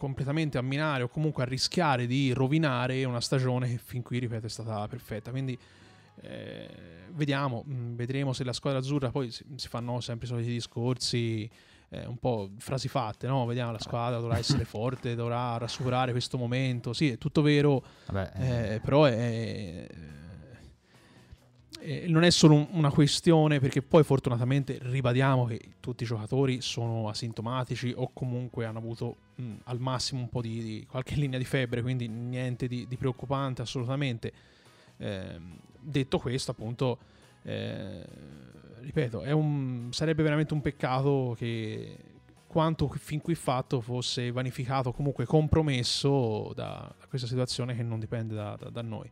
[0.04, 4.48] completamente a minare o comunque a rischiare di rovinare una stagione che fin qui, ripeto,
[4.48, 5.32] è stata perfetta.
[5.32, 5.58] Quindi
[6.20, 6.68] eh,
[7.12, 11.50] vediamo, mm, vedremo se la squadra azzurra poi si, si fanno sempre i soliti discorsi,
[11.88, 13.46] eh, un po' frasi fatte, no?
[13.46, 16.92] Vediamo la squadra dovrà essere forte, dovrà rassicurare questo momento.
[16.92, 19.88] Sì, è tutto vero, Vabbè, eh, però è,
[21.80, 26.60] è, non è solo un, una questione perché poi fortunatamente ribadiamo che tutti i giocatori
[26.60, 31.38] sono asintomatici o comunque hanno avuto mh, al massimo un po' di, di, qualche linea
[31.38, 34.34] di febbre, quindi niente di, di preoccupante assolutamente.
[34.98, 35.40] Eh,
[35.80, 36.98] detto questo, appunto,
[37.44, 38.06] eh,
[38.82, 41.98] ripeto, un, sarebbe veramente un peccato che
[42.48, 48.36] quanto fin qui fatto fosse vanificato, comunque compromesso da, da questa situazione che non dipende
[48.36, 49.10] da, da, da noi.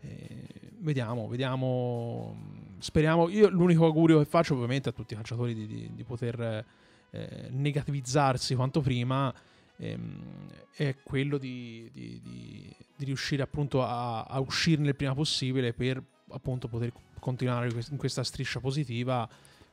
[0.00, 0.46] Eh,
[0.80, 2.36] vediamo, vediamo,
[2.78, 3.28] speriamo.
[3.30, 6.64] Io l'unico augurio che faccio ovviamente a tutti i calciatori di, di, di poter
[7.10, 9.32] eh, negativizzarsi quanto prima
[9.76, 15.72] ehm, è quello di, di, di, di, riuscire appunto a, a uscirne il prima possibile
[15.72, 19.28] per appunto poter continuare in questa striscia positiva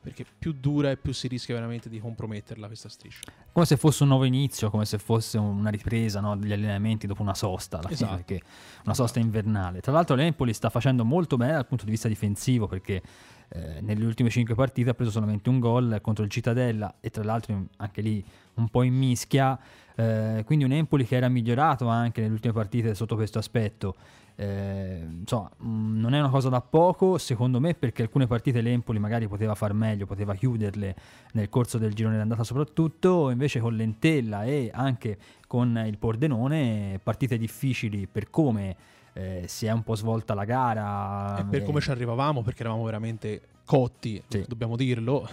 [0.06, 3.22] perché più dura e più si rischia veramente di comprometterla questa striscia.
[3.50, 7.22] Come se fosse un nuovo inizio, come se fosse una ripresa no, degli allenamenti dopo
[7.22, 8.14] una sosta, esatto.
[8.14, 8.40] perché
[8.84, 9.80] una sosta invernale.
[9.80, 13.02] Tra l'altro l'Empoli sta facendo molto bene dal punto di vista difensivo perché
[13.48, 17.22] eh, nelle ultime 5 partite ha preso solamente un gol contro il Cittadella e tra
[17.22, 19.58] l'altro anche lì un po' in mischia,
[19.94, 23.94] eh, quindi un Empoli che era migliorato anche nelle ultime partite sotto questo aspetto.
[24.38, 28.98] Eh, insomma, mm, non è una cosa da poco, secondo me, perché alcune partite l'Empoli
[28.98, 30.96] magari poteva far meglio, poteva chiuderle
[31.32, 37.38] nel corso del girone d'andata soprattutto, invece con l'Entella e anche con il Pordenone, partite
[37.38, 38.76] difficili per come
[39.16, 41.38] eh, si è un po' svolta la gara.
[41.38, 44.44] E per come ci arrivavamo, perché eravamo veramente cotti, sì.
[44.46, 45.26] dobbiamo dirlo.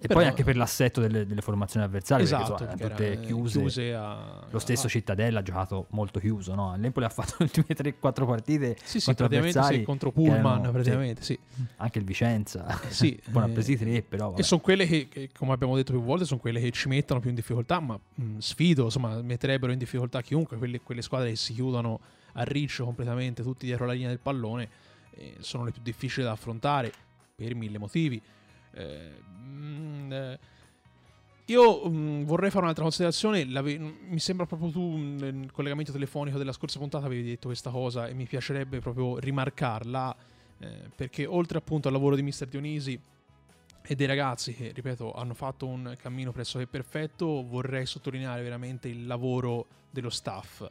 [0.00, 3.58] E Però, poi anche per l'assetto delle, delle formazioni avversarie, esatto, perché, so, tutte chiuse.
[3.58, 4.88] chiuse a, lo stesso a...
[4.88, 6.74] Cittadella ha giocato molto chiuso, no?
[6.76, 11.22] L'Empoli ha fatto le ultime 3-4 partite sì, sì, praticamente sì, contro Pullman, erano, praticamente,
[11.22, 11.38] sì.
[11.76, 14.30] Anche il Vicenza, eh, sì, buona eh, presi tre, però.
[14.30, 14.40] Vabbè.
[14.40, 17.20] E sono quelle che, che, come abbiamo detto più volte, sono quelle che ci mettono
[17.20, 21.36] più in difficoltà, ma mh, sfido, insomma, metterebbero in difficoltà chiunque, quelle, quelle, squadre che
[21.36, 22.00] si chiudono
[22.38, 24.68] a riccio completamente, tutti dietro la linea del pallone,
[25.10, 26.92] eh, sono le più difficili da affrontare
[27.34, 28.20] per mille motivi.
[28.72, 30.38] Eh, mh, eh,
[31.46, 33.44] io mh, mm, vorrei fare un'altra considerazione.
[33.44, 38.14] mi sembra proprio tu nel collegamento telefonico della scorsa puntata avevi detto questa cosa e
[38.14, 40.16] mi piacerebbe proprio rimarcarla
[40.60, 43.00] eh, perché oltre appunto al lavoro di Mister Dionisi
[43.90, 49.06] e dei ragazzi che, ripeto, hanno fatto un cammino pressoché perfetto, vorrei sottolineare veramente il
[49.06, 50.68] lavoro dello staff.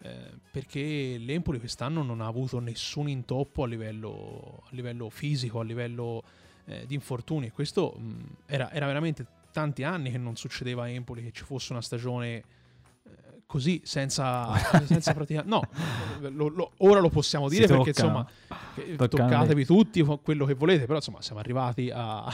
[0.00, 5.64] Eh, perché l'Empoli quest'anno non ha avuto nessun intoppo a livello, a livello fisico, a
[5.64, 6.22] livello
[6.66, 10.88] eh, di infortuni e questo mh, era, era veramente tanti anni che non succedeva a
[10.88, 12.42] Empoli che ci fosse una stagione eh,
[13.46, 14.54] così senza,
[14.86, 18.26] senza praticamente no lo, lo, ora lo possiamo dire si perché tocca.
[18.76, 22.24] insomma toccatevi tutti quello che volete però insomma siamo arrivati a,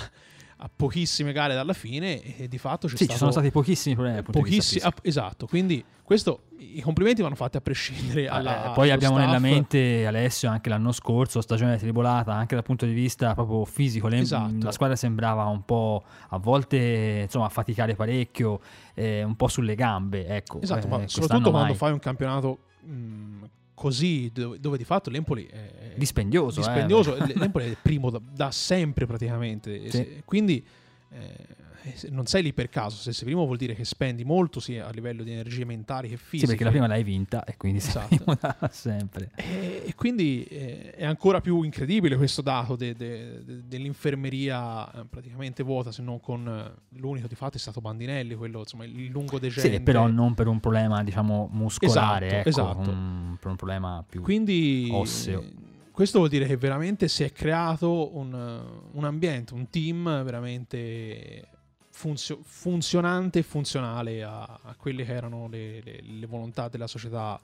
[0.58, 4.22] a pochissime gare dalla fine e di fatto c'è sì, ci sono stati pochissimi problemi
[4.22, 9.26] pochissimi, esatto quindi questo i complimenti vanno fatti a prescindere alla, eh, poi abbiamo staff.
[9.26, 14.08] nella mente Alessio anche l'anno scorso stagione tribolata anche dal punto di vista proprio fisico
[14.08, 14.54] le, esatto.
[14.60, 18.60] la squadra sembrava un po' a volte insomma faticare parecchio
[18.94, 21.76] eh, un po' sulle gambe ecco esatto eh, ma soprattutto quando mai.
[21.76, 26.60] fai un campionato mh, così dove, di fatto l'Empoli è dispendioso.
[26.60, 27.16] dispendioso.
[27.16, 27.34] Eh.
[27.36, 29.90] L'Empoli è il primo da, da sempre praticamente.
[29.90, 30.22] Sì.
[30.24, 30.64] Quindi
[31.14, 34.86] eh, non sei lì per caso, se sei primo vuol dire che spendi molto sia
[34.86, 36.38] a livello di energie mentali che fisiche.
[36.38, 38.16] Sì, perché la prima l'hai vinta e quindi esatto.
[38.24, 39.30] sei da sempre.
[39.34, 45.04] E, e quindi eh, è ancora più incredibile questo dato de, de, de, dell'infermeria eh,
[45.04, 49.10] praticamente vuota, se non con eh, l'unico di fatto è stato Bandinelli, quello insomma il
[49.10, 49.78] lungo decennio.
[49.78, 52.90] Sì, però non per un problema diciamo muscolare, esatto, ecco, esatto.
[52.90, 58.16] Un, per un problema più quindi, osseo questo vuol dire che veramente si è creato
[58.16, 58.32] un,
[58.90, 61.46] un ambiente, un team veramente
[61.90, 67.40] funzio- funzionante e funzionale a, a, quelle che erano le, le, le volontà della società.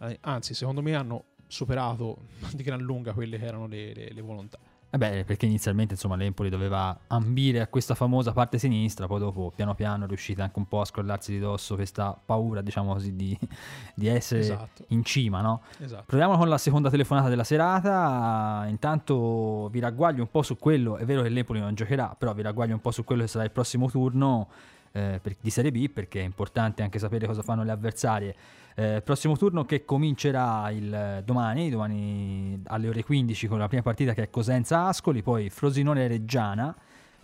[0.00, 4.58] Eh, anzi, secondo me hanno superato di gran lunga quelle che erano le, le volontà.
[4.94, 9.50] Eh beh, perché inizialmente insomma l'Empoli doveva ambire a questa famosa parte sinistra, poi dopo
[9.54, 13.16] piano piano è riuscita anche un po' a scrollarsi di dosso questa paura, diciamo così,
[13.16, 13.38] di,
[13.96, 14.84] di essere esatto.
[14.88, 15.62] in cima, no?
[15.78, 16.04] Esatto.
[16.04, 21.06] Proviamo con la seconda telefonata della serata, intanto vi ragguaglio un po' su quello, è
[21.06, 23.50] vero che l'Empoli non giocherà, però vi ragguaglio un po' su quello che sarà il
[23.50, 24.48] prossimo turno
[24.92, 28.36] eh, per, di Serie B, perché è importante anche sapere cosa fanno le avversarie.
[28.74, 34.14] Eh, prossimo turno che comincerà il domani, domani alle ore 15 con la prima partita
[34.14, 36.74] che è Cosenza Ascoli, poi Frosinone Reggiana,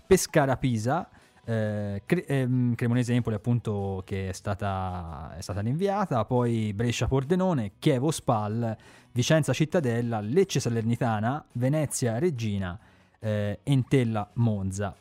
[0.06, 1.08] Pescara Pisa,
[1.44, 7.72] eh, Cre- ehm, Cremonese Empoli appunto che è stata, è stata rinviata, poi Brescia Pordenone,
[7.78, 8.76] Chievo Spal,
[9.12, 12.78] Vicenza Cittadella, Lecce Salernitana, Venezia Regina,
[13.18, 14.94] eh, Entella Monza.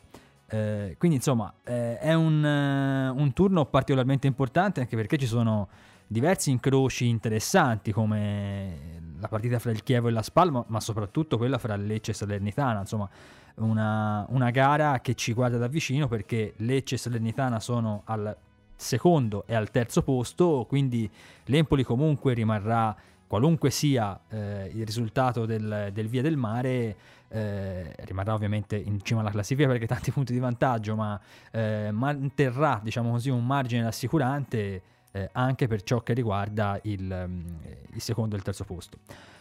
[0.50, 5.68] Eh, quindi insomma eh, è un, uh, un, turno particolarmente importante anche perché ci sono
[6.08, 11.58] diversi incroci interessanti come la partita fra il Chievo e la Spalma, ma soprattutto quella
[11.58, 13.08] fra Lecce e Salernitana, insomma
[13.56, 18.34] una, una gara che ci guarda da vicino perché Lecce e Salernitana sono al
[18.74, 21.10] secondo e al terzo posto, quindi
[21.46, 26.96] l'Empoli comunque rimarrà, qualunque sia eh, il risultato del, del, Via del Mare,
[27.28, 32.80] eh, rimarrà ovviamente in cima alla classifica perché tanti punti di vantaggio, ma eh, manterrà
[32.82, 34.82] diciamo così, un margine rassicurante
[35.22, 37.46] eh, anche per ciò che riguarda il, mm,
[37.92, 38.98] il secondo e il terzo posto.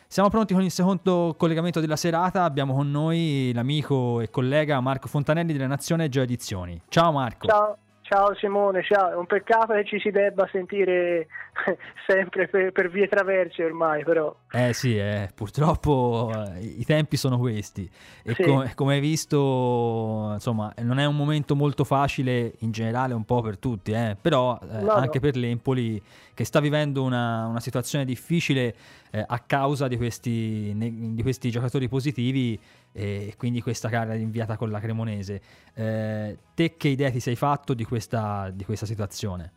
[0.08, 2.44] Siamo pronti con il secondo collegamento della serata.
[2.44, 6.82] Abbiamo con noi l'amico e collega Marco Fontanelli della Nazione Geo Edizioni.
[6.88, 7.48] Ciao Marco.
[7.48, 7.78] Ciao.
[8.10, 9.12] Ciao Simone, ciao.
[9.12, 11.28] È un peccato che ci si debba sentire
[12.08, 14.34] sempre per, per vie traverse ormai, però.
[14.50, 17.90] Eh sì, eh, purtroppo eh, i tempi sono questi.
[18.24, 18.44] E sì.
[18.44, 23.42] com- come hai visto, insomma, non è un momento molto facile in generale un po'
[23.42, 25.22] per tutti, eh, però eh, no, anche no.
[25.26, 26.02] per l'Empoli
[26.34, 28.74] che sta vivendo una, una situazione difficile
[29.12, 32.60] eh, a causa di questi, di questi, giocatori positivi
[32.98, 35.40] e quindi questa gara inviata con la Cremonese.
[35.76, 39.52] Eh, te che idea ti sei fatto di questa, di questa situazione?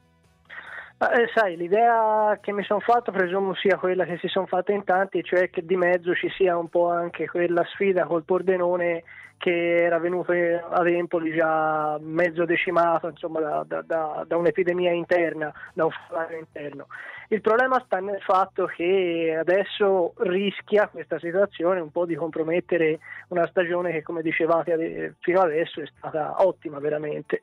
[0.99, 4.85] Eh, sai, l'idea che mi sono fatto presumo sia quella che si sono fatte in
[4.85, 9.05] tanti, cioè che di mezzo ci sia un po' anche quella sfida col Pordenone
[9.39, 15.51] che era venuto ad Empoli già mezzo decimato insomma, da, da, da, da, un'epidemia interna,
[15.73, 16.89] da un folario interno.
[17.33, 23.47] Il problema sta nel fatto che adesso rischia questa situazione un po' di compromettere una
[23.47, 27.41] stagione che come dicevate fino adesso è stata ottima veramente.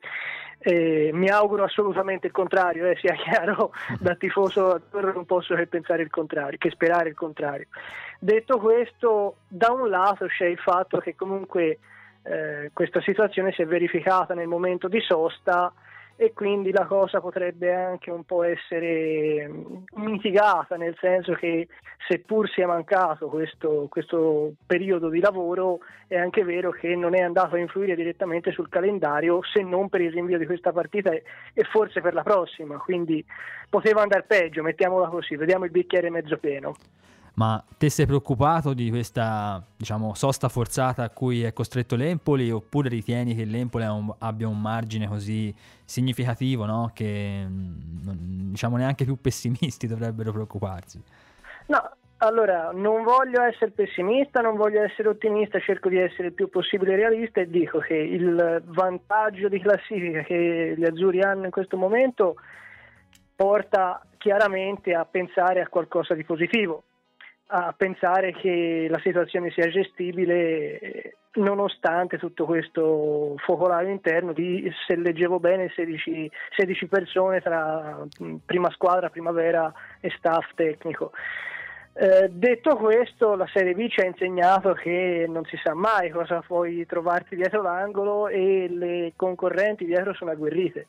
[0.58, 6.02] Eh, mi auguro assolutamente il contrario, eh, sia chiaro, da tifoso non posso che pensare
[6.02, 7.68] il contrario, che sperare il contrario.
[8.20, 11.78] Detto questo, da un lato c'è il fatto che comunque
[12.24, 15.72] eh, questa situazione si è verificata nel momento di sosta
[16.20, 21.68] e quindi la cosa potrebbe anche un po' essere mm, mitigata, nel senso che
[22.08, 27.54] seppur sia mancato questo, questo, periodo di lavoro, è anche vero che non è andato
[27.54, 31.22] a influire direttamente sul calendario se non per il rinvio di questa partita e,
[31.54, 33.24] e forse per la prossima, quindi
[33.70, 36.74] poteva andare peggio, mettiamola così, vediamo il bicchiere mezzo pieno.
[37.38, 42.88] Ma te sei preoccupato di questa diciamo, sosta forzata a cui è costretto l'Empoli oppure
[42.88, 46.90] ritieni che l'Empoli un, abbia un margine così significativo no?
[46.92, 51.00] che mm, diciamo, neanche più pessimisti dovrebbero preoccuparsi?
[51.66, 56.48] No, allora non voglio essere pessimista, non voglio essere ottimista, cerco di essere il più
[56.48, 61.76] possibile realista e dico che il vantaggio di classifica che gli azzurri hanno in questo
[61.76, 62.34] momento
[63.36, 66.82] porta chiaramente a pensare a qualcosa di positivo
[67.50, 75.38] a pensare che la situazione sia gestibile nonostante tutto questo focolaio interno di, se leggevo
[75.38, 77.98] bene, 16, 16 persone tra
[78.44, 81.12] prima squadra, primavera e staff tecnico.
[81.94, 86.42] Eh, detto questo, la Serie B ci ha insegnato che non si sa mai cosa
[86.46, 90.86] puoi trovarti dietro l'angolo e le concorrenti dietro sono agguerrite.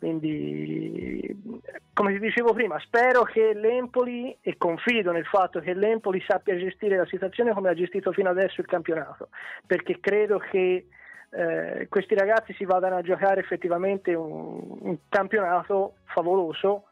[0.00, 1.60] Quindi,
[1.92, 6.96] come ti dicevo prima, spero che l'Empoli, e confido nel fatto che l'Empoli sappia gestire
[6.96, 9.28] la situazione come ha gestito fino adesso il campionato,
[9.66, 10.86] perché credo che
[11.28, 16.84] eh, questi ragazzi si vadano a giocare effettivamente un, un campionato favoloso,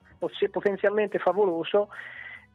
[0.51, 1.89] potenzialmente favoloso,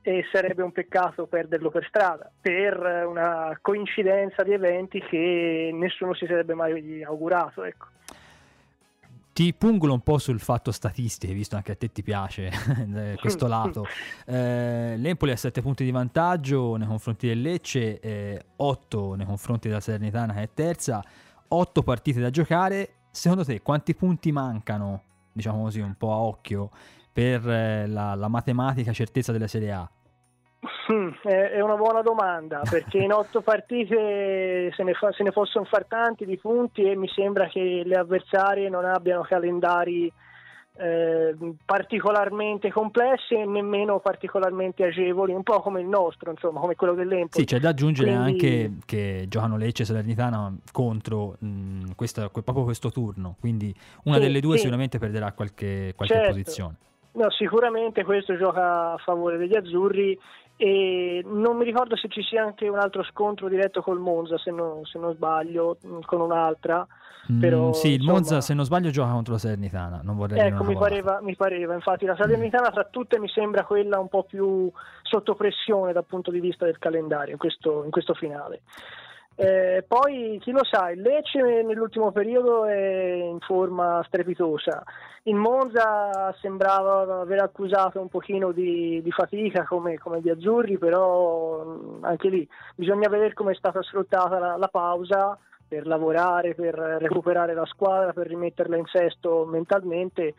[0.04, 2.78] e sarebbe un peccato perderlo per strada, per
[3.08, 7.64] una coincidenza di eventi che nessuno si sarebbe mai augurato.
[7.64, 7.88] Ecco
[9.34, 12.52] ti pungulo un po' sul fatto statistico, visto anche a te ti piace
[12.96, 13.86] eh, questo lato.
[14.26, 19.68] Eh, L'Empoli ha 7 punti di vantaggio nei confronti del Lecce, eh, 8 nei confronti
[19.68, 21.04] della Salernitana che è terza,
[21.48, 22.94] 8 partite da giocare.
[23.10, 25.02] Secondo te quanti punti mancano,
[25.34, 26.70] diciamo così, un po' a occhio,
[27.12, 29.90] per eh, la, la matematica certezza della Serie A?
[31.26, 35.66] Mm, è una buona domanda perché in otto partite se ne, fa, se ne, possono
[35.66, 40.12] far tanti di punti e mi sembra che le avversarie non abbiano calendari
[40.76, 46.96] eh, particolarmente complessi e nemmeno particolarmente agevoli, un po' come il nostro, insomma, come quello
[46.96, 47.30] dell'Empoli.
[47.30, 48.32] Sì, c'è da aggiungere Quindi...
[48.32, 53.74] anche che giocano Lecce e Salernitana contro mh, mm, questa, proprio questo turno, quindi
[54.06, 54.62] una sì, delle due sì.
[54.62, 56.32] sicuramente perderà qualche, qualche certo.
[56.32, 56.76] posizione.
[57.14, 60.18] No, sicuramente questo gioca a favore degli azzurri
[60.64, 64.50] e non mi ricordo se ci sia anche un altro scontro diretto col Monza, se,
[64.50, 66.88] no, se non sbaglio, mm, con un'altra.
[67.30, 70.16] Mm, però, mm, sì, il insomma, Monza se non sbaglio gioca contro la Salernitana, non
[70.16, 74.08] vorrei Ecco, mi pareva, mi pareva, infatti la Salernitana tra tutte mi sembra quella un
[74.08, 78.62] po' più sotto pressione dal punto di vista del calendario in questo, in questo finale.
[79.36, 84.84] Eh, poi chi lo sa, il Lecce nell'ultimo periodo è in forma strepitosa.
[85.24, 91.78] Il Monza sembrava aver accusato un pochino di, di fatica come, come, gli azzurri, però
[92.02, 97.56] anche lì bisogna vedere come è stata sfruttata la, la pausa per lavorare, per recuperare
[97.56, 100.36] la squadra, per rimetterla in sesto mentalmente.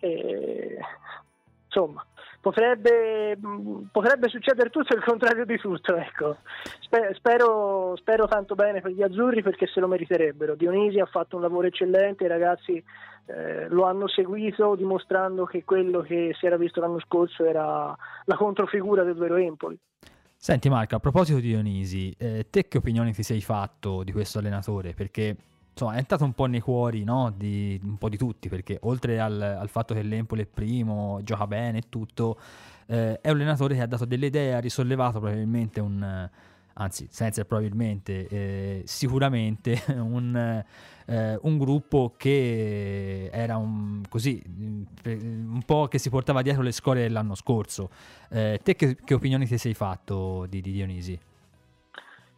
[0.00, 0.78] E,
[1.66, 2.04] insomma,
[2.44, 3.38] potrebbe,
[3.90, 5.96] potrebbe, succedere tutto il contrario di tutto.
[5.96, 6.36] Ecco.
[7.14, 10.54] Spero, spero, tanto bene per gli azzurri perché se lo meriterebbero.
[10.54, 12.84] Dionisi ha fatto un lavoro eccellente, i ragazzi
[13.26, 18.36] eh, lo hanno seguito dimostrando che quello che si era visto l'anno scorso era la
[18.36, 19.78] controfigura del vero Empoli.
[20.36, 24.40] Senti Marco, a proposito di Dionisi, eh, te che opinioni ti sei fatto di questo
[24.40, 24.92] allenatore?
[24.92, 25.34] Perché
[25.74, 27.32] insomma, è entrato un po' nei cuori no?
[27.36, 31.46] di un po' di tutti, perché oltre al, al fatto che l'Empoli è primo, gioca
[31.46, 32.38] bene e tutto,
[32.86, 36.28] eh, è un allenatore che ha dato delle idee, ha risollevato probabilmente un,
[36.74, 40.64] anzi senza probabilmente, eh, sicuramente un,
[41.06, 47.02] eh, un, gruppo che era un, così, un po' che si portava dietro le scuole
[47.02, 47.90] dell'anno scorso.
[48.30, 51.18] Eh, te che, che, opinioni ti sei fatto di, di Dionisi?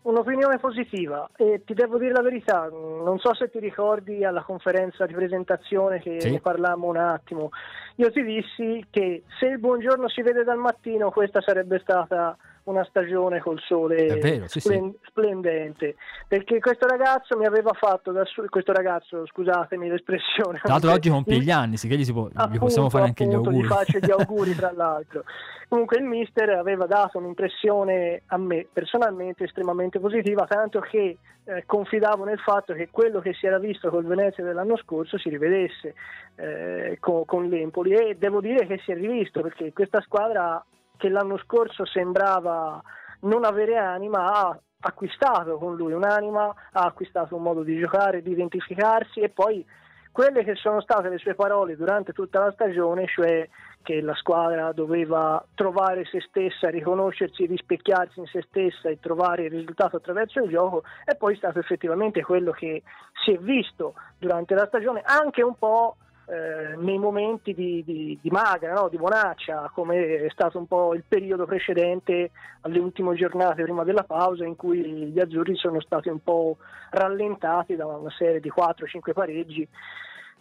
[0.06, 5.04] Un'opinione positiva e ti devo dire la verità, non so se ti ricordi alla conferenza
[5.04, 6.30] di presentazione che Sì.
[6.30, 7.50] ne parlammo un attimo,
[7.96, 12.36] io ti dissi che se il buongiorno si vede dal mattino questa sarebbe stata
[12.66, 14.68] una stagione col sole vero, sì, sì.
[14.68, 15.96] splen- splendente,
[16.26, 20.58] perché questo ragazzo mi aveva fatto da su- questo ragazzo, scusatemi l'espressione.
[20.58, 23.04] Tra l'altro oggi compie gli anni, sì che gli, si può- gli Appunto, possiamo fare
[23.04, 23.66] anche gli appunto, auguri.
[23.66, 25.24] Gli faccio gli auguri, tra l'altro.
[25.68, 32.24] Comunque il mister aveva dato un'impressione a me personalmente estremamente positiva, tanto che eh, confidavo
[32.24, 35.94] nel fatto che quello che si era visto col Venezia dell'anno scorso si rivedesse
[36.36, 40.64] eh, con, con l'Empoli e devo dire che si è rivisto perché questa squadra
[40.96, 42.82] che l'anno scorso sembrava
[43.20, 48.30] non avere anima ha acquistato con lui un'anima, ha acquistato un modo di giocare, di
[48.30, 49.64] identificarsi e poi
[50.12, 53.46] quelle che sono state le sue parole durante tutta la stagione, cioè
[53.82, 59.50] che la squadra doveva trovare se stessa, riconoscersi, rispecchiarsi in se stessa e trovare il
[59.50, 62.82] risultato attraverso il gioco, è poi stato effettivamente quello che
[63.24, 65.96] si è visto durante la stagione, anche un po'
[66.28, 68.88] eh, nei momenti di, di, di magra, no?
[68.88, 72.30] di bonaccia, come è stato un po' il periodo precedente
[72.62, 76.56] alle ultime giornate prima della pausa in cui gli azzurri sono stati un po'
[76.90, 79.68] rallentati da una serie di 4-5 pareggi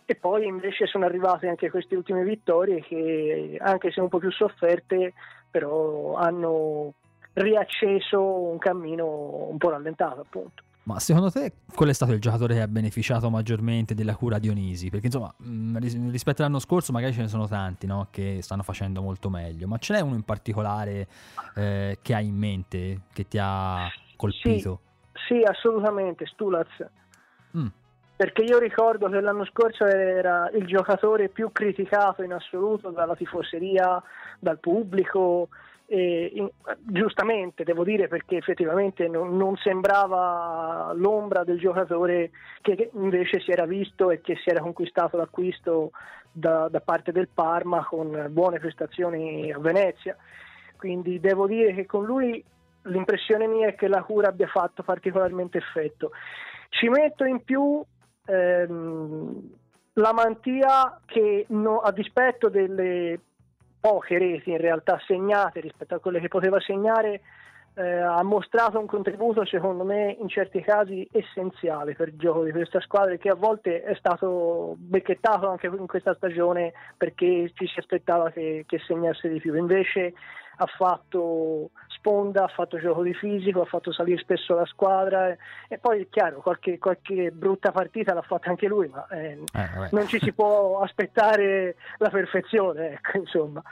[0.08, 4.32] e poi invece sono arrivate anche queste ultime vittorie che anche se un po' più
[4.32, 5.14] sofferte
[5.50, 6.94] però hanno
[7.34, 10.64] riacceso un cammino un po' rallentato appunto.
[10.86, 14.92] Ma secondo te qual è stato il giocatore che ha beneficiato maggiormente della cura Dionisi?
[14.92, 15.34] Perché insomma,
[15.80, 18.08] ris- rispetto all'anno scorso magari ce ne sono tanti no?
[18.12, 21.08] che stanno facendo molto meglio, ma ce n'è uno in particolare
[21.56, 24.82] eh, che hai in mente, che ti ha colpito?
[25.28, 26.86] Sì, assolutamente, Stulaz.
[27.58, 27.68] Mm.
[28.16, 34.02] Perché io ricordo che l'anno scorso era il giocatore più criticato in assoluto dalla tifoseria,
[34.40, 35.50] dal pubblico,
[35.88, 42.32] e in- giustamente devo dire perché effettivamente non, non sembrava l'ombra del giocatore
[42.62, 45.92] che che invece si era visto e che si era conquistato l'acquisto
[46.32, 50.18] da, da parte del Parma con buone prestazioni a Venezia.
[50.78, 52.44] Quindi devo dire che con lui
[52.84, 56.12] l'impressione mia è che la cura abbia fatto particolarmente effetto.
[56.70, 57.82] Ci metto in più
[58.26, 59.50] ehm,
[59.94, 63.20] la mantia che no- a dispetto delle
[63.86, 67.22] poche reti in realtà segnate rispetto a quelle che poteva segnare
[67.76, 72.52] eh, ha mostrato un contributo secondo me in certi casi essenziale per il gioco di
[72.52, 77.78] questa squadra che a volte è stato becchettato anche in questa stagione perché ci si
[77.78, 79.54] aspettava che, che segnasse di più.
[79.54, 80.14] Invece
[80.58, 85.38] ha fatto sponda, ha fatto gioco di fisico, ha fatto salire spesso la squadra e,
[85.68, 89.90] e poi è chiaro qualche, qualche brutta partita l'ha fatta anche lui ma eh, Eh,
[89.92, 93.64] non ci si può aspettare la perfezione ecco insomma.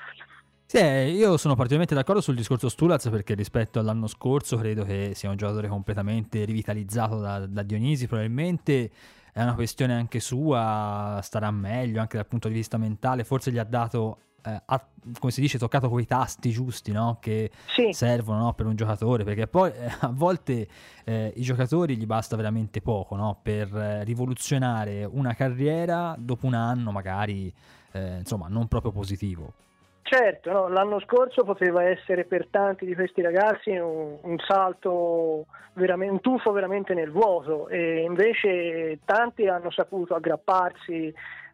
[0.65, 5.11] Sì, eh, io sono particolarmente d'accordo sul discorso Stulaz perché rispetto all'anno scorso credo che
[5.13, 8.89] sia un giocatore completamente rivitalizzato da, da Dionisi, probabilmente.
[9.31, 13.57] È una questione anche sua, starà meglio anche dal punto di vista mentale, forse gli
[13.57, 14.85] ha dato, eh, ha,
[15.19, 17.17] come si dice, toccato quei tasti giusti no?
[17.21, 20.67] che sì servono no, per un giocatore, perché poi eh, a volte
[21.05, 26.53] eh, i giocatori gli basta veramente poco no, per eh, rivoluzionare una carriera dopo un
[26.53, 27.53] anno magari,
[27.91, 29.53] eh, insomma, non proprio positivo.
[30.01, 36.13] Certo, no, l'anno scorso poteva essere per tanti di questi ragazzi un, un salto, veramente,
[36.13, 41.11] un tuffo veramente nel vuoto e invece tanti hanno saputo aggrapparsi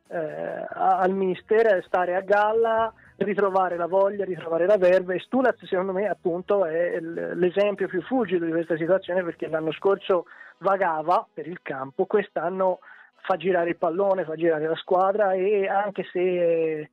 [0.10, 5.16] eh, al mister, stare a galla, ritrovare la voglia, ritrovare la verve.
[5.16, 10.26] E Stulaz secondo me appunto è l'esempio più fulgido di questa situazione perché l'anno scorso
[10.60, 12.80] vagava per il campo, quest'anno
[13.22, 16.90] fa girare il pallone, fa girare la squadra e anche se è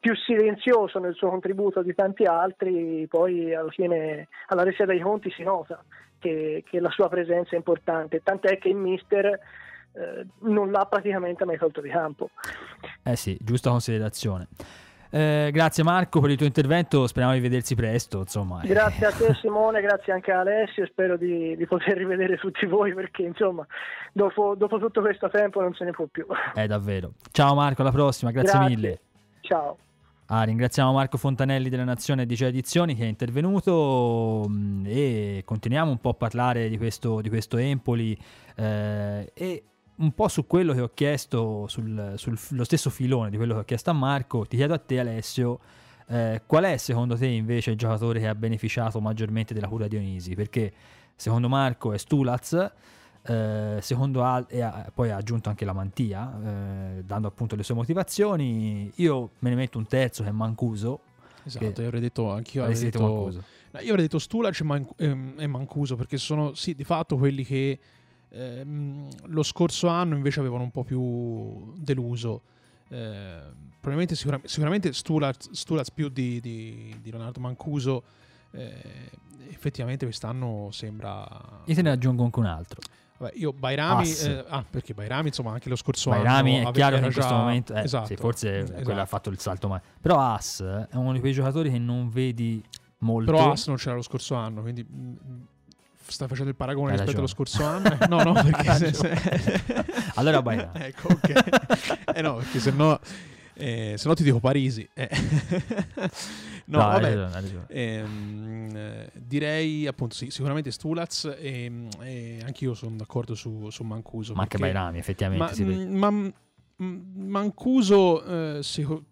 [0.00, 5.30] più silenzioso nel suo contributo di tanti altri, poi alla fine alla resa dei conti
[5.30, 5.82] si nota
[6.18, 9.38] che, che la sua presenza è importante, tant'è che il mister
[9.98, 12.30] eh, non l'ha praticamente mai tolto di campo.
[13.02, 14.46] Eh sì, giusta considerazione.
[15.10, 18.20] Eh, grazie Marco per il tuo intervento, speriamo di vedersi presto.
[18.20, 18.68] Insomma, eh.
[18.68, 22.92] Grazie a te Simone, grazie anche a Alessio, spero di, di poter rivedere tutti voi
[22.92, 23.66] perché insomma
[24.12, 26.26] dopo, dopo tutto questo tempo non se ne può più.
[26.54, 27.12] Eh, davvero.
[27.32, 28.76] Ciao Marco, alla prossima, grazie, Grazie.
[28.76, 29.00] mille.
[29.40, 29.78] Ciao.
[30.30, 35.98] Ah, ringraziamo Marco Fontanelli della Nazione DC Edizioni che è intervenuto mh, e continuiamo un
[35.98, 38.14] po' a parlare di questo, di questo Empoli
[38.54, 39.62] eh, e
[39.98, 43.64] un po' su quello che ho chiesto, sul, sul- stesso filone di quello che ho
[43.64, 45.58] chiesto a Marco, ti chiedo a te Alessio,
[46.08, 49.98] eh, qual è secondo te invece il giocatore che ha beneficiato maggiormente della cura di
[49.98, 50.34] Dionisi?
[50.34, 50.72] Perché
[51.16, 52.70] secondo Marco è Stulaz,
[53.22, 56.38] eh, secondo Al, e ha- poi ha aggiunto anche la mantia,
[56.98, 58.90] eh, dando appunto le sue motivazioni.
[58.96, 61.00] Io me ne metto un terzo che è Mancuso.
[61.44, 62.62] Esatto, Che- io avrei detto anch'io.
[62.62, 63.42] Avrei detto detto, Mancuso.
[63.80, 67.44] Io avrei detto Stulac e, Man- ehm, e Mancuso perché sono sì di fatto quelli
[67.44, 67.78] che
[68.30, 72.42] ehm, lo scorso anno invece avevano un po' più deluso.
[72.88, 73.40] Eh,
[73.80, 78.02] probabilmente sicura- sicuramente Stulac più di, di, di Leonardo Mancuso.
[78.50, 79.10] Eh,
[79.50, 81.26] effettivamente quest'anno sembra.
[81.64, 82.80] Io te ne aggiungo anche un altro.
[83.18, 84.24] Vabbè, io Bairami, Ass.
[84.26, 86.58] eh, ah, perché Bairami, insomma, anche lo scorso Bairami anno.
[86.58, 88.82] è ave- chiaro che in questo già- momento eh, esatto, sì, forse esatto.
[88.84, 92.10] quello ha fatto il salto ma però As è uno di quei giocatori che non
[92.10, 92.62] vedi
[92.98, 94.86] molto Però As non c'era lo scorso anno, quindi
[96.12, 97.44] stai facendo il paragone Hai rispetto ragione.
[97.44, 97.86] allo scorso anno?
[98.00, 99.84] Eh, No, no, perché se, se-
[100.16, 100.70] Allora Bairami.
[100.84, 101.32] ecco, ok.
[102.14, 102.98] eh no, perché se no,
[103.54, 104.88] eh, se no ti dico Parisi.
[104.94, 105.08] Eh.
[106.66, 107.14] no, hai vabbè.
[107.14, 107.64] ragione, ragione.
[107.68, 114.34] Ehm, eh, direi appunto sì, sicuramente Stulaz e, e anch'io sono d'accordo su, su Mancuso.
[114.34, 115.84] ma anche perché- Bairami effettivamente ma, si vede.
[115.84, 116.32] mm, ma,
[116.80, 118.22] Mancuso
[118.58, 118.60] eh,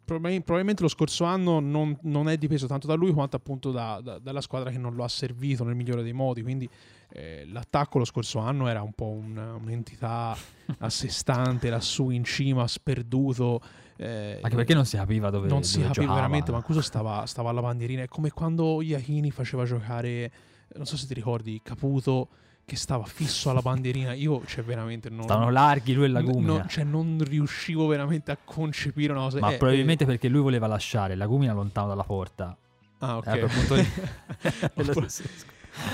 [0.05, 4.19] probabilmente lo scorso anno non, non è dipeso tanto da lui quanto appunto da- da-
[4.21, 6.69] dalla squadra che non lo ha servito nel migliore dei modi quindi
[7.09, 10.37] eh, l'attacco lo scorso anno era un po' un- un'entità
[10.79, 13.61] a sé stante lassù in cima sperduto
[13.97, 16.21] eh, anche perché non si capiva dove non si dove capiva giocava.
[16.21, 20.31] veramente Mancuso stava, stava alla bandierina è come quando Iachini faceva giocare
[20.77, 22.29] non so se ti ricordi Caputo
[22.67, 26.67] che stava fisso alla bandierina io cioè veramente non stavano larghi lui e Lagumina No,
[26.67, 29.39] cioè non riuscivo veramente a concepire una cosa.
[29.39, 33.27] ma eh, probabilmente perché lui voleva lasciare Lagumina lontano dalla porta eh, ah, ok.
[33.29, 33.87] Eh, per punto di-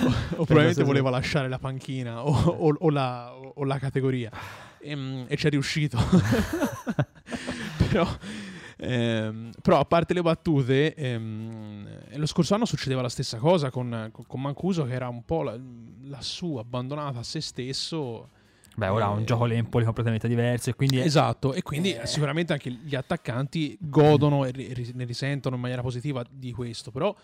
[0.05, 0.07] o,
[0.37, 4.31] o- probabilmente voleva lasciare la panchina o, o- o la, o la categoria.
[4.81, 5.99] Ehm, E, ci è riuscito.
[7.77, 8.09] però,
[8.83, 14.11] ehm, però, a parte le battute, ehm, lo scorso anno succedeva la stessa cosa con,
[14.12, 15.59] con- Mancuso, che era un po' la-
[16.05, 18.28] lassù, abbandonato a se stesso.
[18.74, 22.07] beh ora ha un gioco l'Empoli completamente diverso e quindi Esatto, e quindi Eh.
[22.07, 27.14] sicuramente anche gli attaccanti godono e ri- ne risentono in maniera positiva di questo, però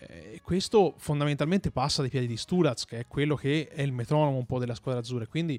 [0.00, 4.36] eh, questo fondamentalmente passa dai piedi di Stulaz, che è quello che è il metronomo
[4.36, 5.58] un po' della squadra azzurra, quindi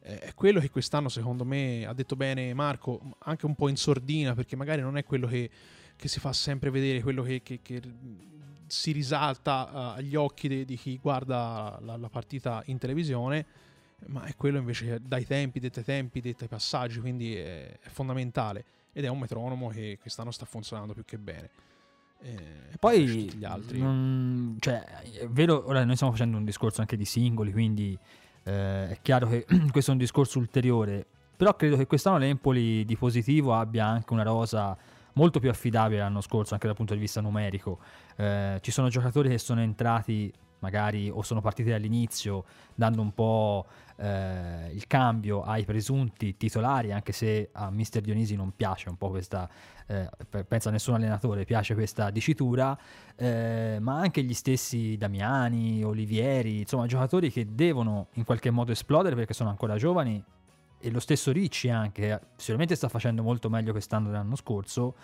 [0.00, 4.34] è quello che quest'anno secondo me ha detto bene Marco, anche un po' in sordina,
[4.34, 5.50] perché magari non è quello che,
[5.96, 7.80] che si fa sempre vedere, quello che, che- che
[8.66, 13.44] si risalta eh, agli occhi de- di chi guarda la, la partita in televisione,
[14.06, 17.88] ma è quello invece dai tempi, detta ai tempi, detta ai passaggi, quindi è, è
[17.88, 21.50] fondamentale ed è un metronomo che quest'anno sta funzionando più che bene.
[22.22, 22.32] Eh,
[22.72, 23.78] e Poi gli altri.
[23.80, 27.98] non- cioè, è vero, ora noi stiamo facendo un discorso anche di singoli, quindi
[28.50, 31.06] eh, è chiaro che questo è un discorso ulteriore.
[31.36, 34.76] Però credo che quest'anno l'Empoli di positivo abbia anche una rosa
[35.14, 37.78] molto più affidabile l'anno scorso, anche dal punto di vista numerico.
[38.16, 42.44] Eh, ci sono giocatori che sono entrati magari o sono partiti dall'inizio
[42.74, 43.64] dando un po'
[44.00, 49.10] eh, il cambio ai presunti titolari, anche se a Mister Dionisi non piace un po'
[49.10, 49.48] questa,
[49.86, 52.76] eh, pe- penso a nessun allenatore piace questa dicitura,
[53.14, 59.14] eh, ma anche gli stessi Damiani, Olivieri, insomma giocatori che devono in qualche modo esplodere
[59.14, 60.22] perché sono ancora giovani.
[60.82, 64.94] E lo stesso Ricci anche, che sicuramente sta facendo molto meglio quest'anno dell'anno scorso,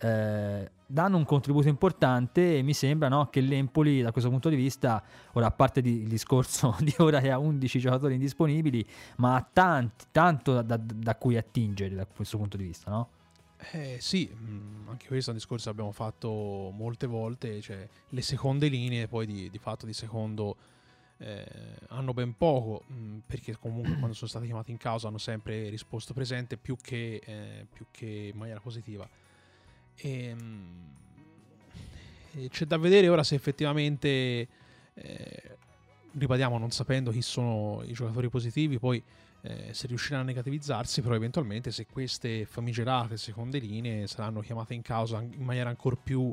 [0.00, 4.56] eh, danno un contributo importante e mi sembra no, che l'Empoli da questo punto di
[4.56, 8.84] vista, ora a parte di- il discorso di ora che ha 11 giocatori indisponibili,
[9.16, 13.08] ma ha tanti, tanto da, da- da cui attingere da questo punto di vista, no?
[13.72, 18.22] Eh, sì, mh, anche questo è un discorso che abbiamo fatto molte volte, cioè le
[18.22, 20.56] seconde linee poi di, di fatto di secondo
[21.18, 21.44] eh,
[21.88, 26.14] hanno ben poco, mh, perché comunque quando sono stati chiamati in causa hanno sempre risposto
[26.14, 29.08] presente più che, eh, più che in maniera positiva.
[30.00, 30.88] E, mh,
[32.32, 34.48] e c'è da vedere ora se effettivamente,
[34.94, 35.56] eh,
[36.12, 39.02] ripetiamo, non sapendo chi sono i giocatori positivi, poi
[39.42, 44.82] eh, se riusciranno a negativizzarsi, però eventualmente se queste famigerate seconde linee saranno chiamate in
[44.82, 46.32] causa in maniera ancora più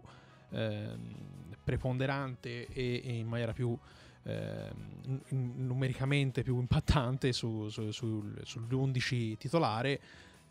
[0.50, 1.16] ehm,
[1.64, 3.78] preponderante e, e in maniera più
[4.24, 10.00] ehm, n- numericamente più impattante su, su, sul- sugli 11 titolare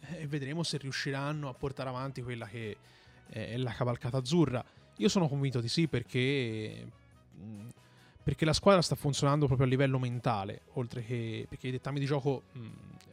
[0.00, 2.76] eh, e vedremo se riusciranno a portare avanti quella che
[3.28, 4.64] è la cavalcata azzurra.
[4.98, 6.86] Io sono convinto di sì perché
[7.34, 7.66] mh,
[8.22, 12.06] perché la squadra sta funzionando proprio a livello mentale, oltre che perché i dettami di
[12.06, 12.58] gioco mh,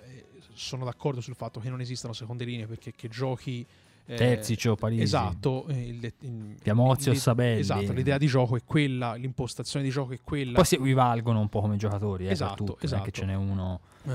[0.06, 3.66] eh, sono d'accordo sul fatto che non esistano seconde linee perché che giochi
[4.06, 5.02] eh, Terzic, Parisi.
[5.04, 7.60] Esatto, eh, il il- Piamozio, il- Sabelli.
[7.60, 10.54] Esatto, l'idea di gioco è quella, l'impostazione di gioco è quella.
[10.54, 13.04] Poi si equivalgono un po' come giocatori, eh, Esatto, è esatto.
[13.04, 13.80] che ce n'è uno...
[14.04, 14.10] Eh,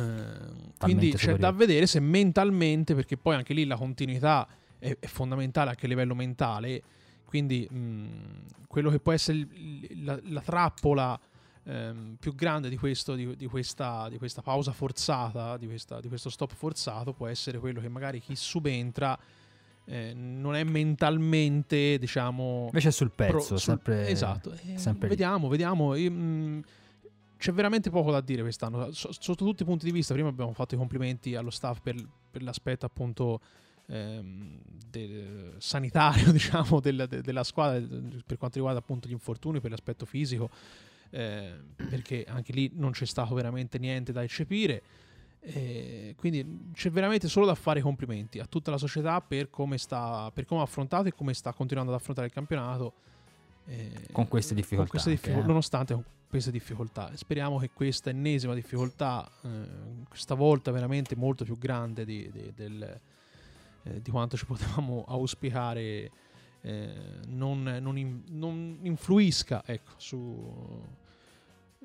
[0.78, 1.40] quindi c'è superiore.
[1.40, 4.46] da vedere se mentalmente, perché poi anche lì la continuità
[4.78, 6.82] è, è fondamentale anche a livello mentale.
[7.24, 11.18] Quindi mh, quello che può essere il- la, la trappola
[11.64, 16.08] ehm, più grande di, questo, di, di questa, di questa pausa forzata, di, questa- di
[16.08, 19.18] questo stop forzato, può essere quello che magari chi subentra
[19.88, 22.64] eh, non è mentalmente, diciamo...
[22.66, 24.08] Invece è sul pezzo, pro, sul, sempre...
[24.08, 25.94] Esatto, eh, sempre vediamo, vediamo.
[25.94, 26.62] Io, mh,
[27.38, 30.14] c'è veramente poco da dire quest'anno, sotto tutti i punti di vista.
[30.14, 31.96] Prima abbiamo fatto i complimenti allo staff per,
[32.30, 33.40] per l'aspetto appunto
[33.86, 34.58] ehm,
[34.90, 37.80] del, sanitario, diciamo, del, de, della squadra
[38.24, 40.50] per quanto riguarda appunto gli infortuni, per l'aspetto fisico,
[41.10, 44.82] eh, perché anche lì non c'è stato veramente niente da eccepire.
[45.40, 50.28] Eh, quindi c'è veramente solo da fare complimenti a tutta la società per come, sta,
[50.32, 52.94] per come ha affrontato e come sta continuando ad affrontare il campionato.
[53.66, 54.90] Eh, con queste difficoltà.
[54.90, 55.46] Con queste difficoltà eh.
[55.46, 57.10] Nonostante queste difficoltà.
[57.14, 59.48] Speriamo che questa ennesima difficoltà, eh,
[60.08, 63.00] questa volta veramente molto più grande di, di, del,
[63.86, 66.10] eh, di quanto ci potevamo auspicare,
[66.60, 66.92] eh,
[67.28, 70.82] non, non, in, non, influisca ecco, su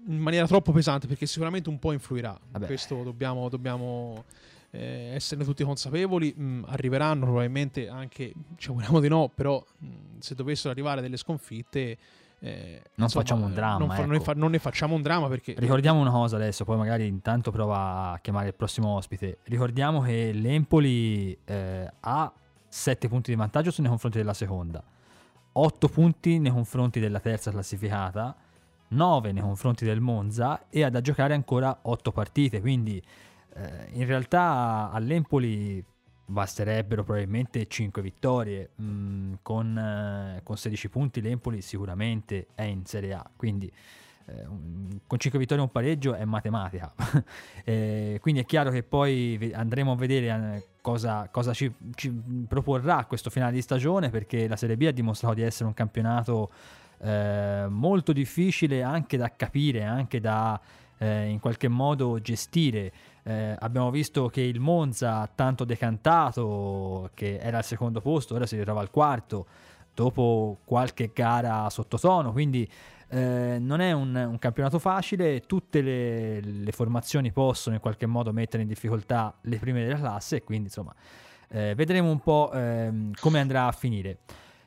[0.07, 2.37] in maniera troppo pesante perché sicuramente un po' influirà.
[2.51, 2.65] Vabbè.
[2.65, 4.25] Questo dobbiamo, dobbiamo
[4.71, 6.33] eh, esserne tutti consapevoli.
[6.37, 11.97] Mm, arriveranno probabilmente anche, ci auguriamo di no, però mm, se dovessero arrivare delle sconfitte...
[12.43, 13.85] Eh, non insomma, facciamo un dramma.
[13.85, 14.05] Non, ecco.
[14.05, 15.53] non, fa, non, ne facciamo un dramma perché...
[15.57, 19.39] Ricordiamo una cosa adesso, poi magari intanto prova a chiamare il prossimo ospite.
[19.43, 22.33] Ricordiamo che l'Empoli eh, ha
[22.67, 24.83] 7 punti di vantaggio nei confronti della seconda,
[25.53, 28.35] 8 punti nei confronti della terza classificata
[28.91, 33.01] 9 nei confronti del Monza e ha da giocare ancora 8 partite, quindi
[33.53, 35.83] eh, in realtà all'Empoli
[36.31, 43.13] basterebbero probabilmente 5 vittorie, mm, con, eh, con 16 punti l'Empoli sicuramente è in Serie
[43.13, 43.71] A, quindi
[44.25, 44.45] eh,
[45.05, 46.93] con 5 vittorie e un pareggio è matematica.
[47.65, 52.09] eh, quindi è chiaro che poi andremo a vedere eh, cosa, cosa ci, ci,
[52.47, 56.51] proporrà questo finale di stagione perché la Serie B ha dimostrato di essere un campionato
[56.99, 60.59] eh, molto difficile anche da capire, anche da
[60.97, 62.91] eh, in qualche modo gestire.
[63.23, 68.57] Eh, abbiamo visto che il Monza, tanto decantato, che era al secondo posto, ora si
[68.57, 69.45] ritrova al quarto,
[69.93, 72.67] dopo qualche gara sottotono, quindi
[73.09, 78.31] eh, non è un, un, campionato facile, tutte le, le, formazioni possono in qualche modo
[78.31, 80.43] mettere in difficoltà le prime della classe.
[80.43, 80.95] Quindi insomma
[81.49, 84.19] eh, vedremo un po' ehm, come andrà a finire.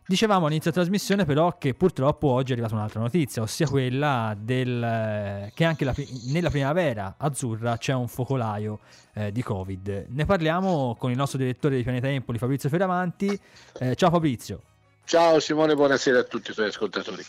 [0.07, 5.51] Dicevamo all'inizio della trasmissione però che purtroppo oggi è arrivata un'altra notizia, ossia quella del,
[5.55, 5.95] che anche la,
[6.27, 8.81] nella primavera azzurra c'è un focolaio
[9.15, 10.09] eh, di Covid.
[10.11, 13.41] Ne parliamo con il nostro direttore di Pianeta Empoli, Fabrizio Fioravanti.
[13.79, 14.61] Eh, ciao Fabrizio.
[15.07, 17.25] Ciao Simone, buonasera a tutti i tuoi ascoltatori.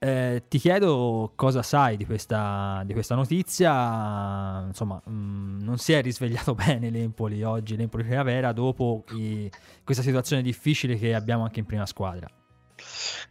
[0.00, 4.64] Eh, ti chiedo cosa sai di questa, di questa notizia.
[4.66, 9.50] Insomma, mh, mm, non si è risvegliato bene l'Empoli oggi, l'Empoli Primavera, dopo i,
[9.82, 12.28] questa situazione difficile che abbiamo anche in prima squadra.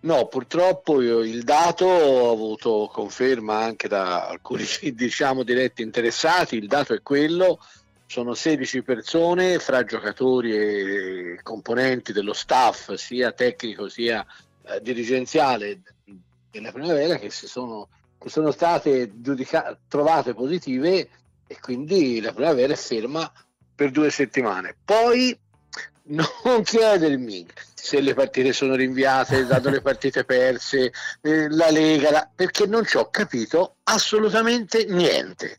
[0.01, 6.57] No, purtroppo io, il dato ho avuto conferma anche da alcuni diciamo, diretti interessati.
[6.57, 7.61] Il dato è quello:
[8.05, 14.25] sono 16 persone fra giocatori e componenti dello staff, sia tecnico sia
[14.63, 15.79] eh, dirigenziale
[16.51, 21.09] della primavera che, sono, che sono, state giudica- trovate positive
[21.47, 23.31] e quindi la primavera è ferma
[23.75, 24.75] per due settimane.
[24.83, 25.37] Poi
[26.07, 26.27] non
[26.63, 30.91] chiedermi se le partite sono rinviate, dato le partite perse,
[31.21, 32.29] eh, la Lega, la...
[32.33, 35.57] perché non ci ho capito assolutamente niente.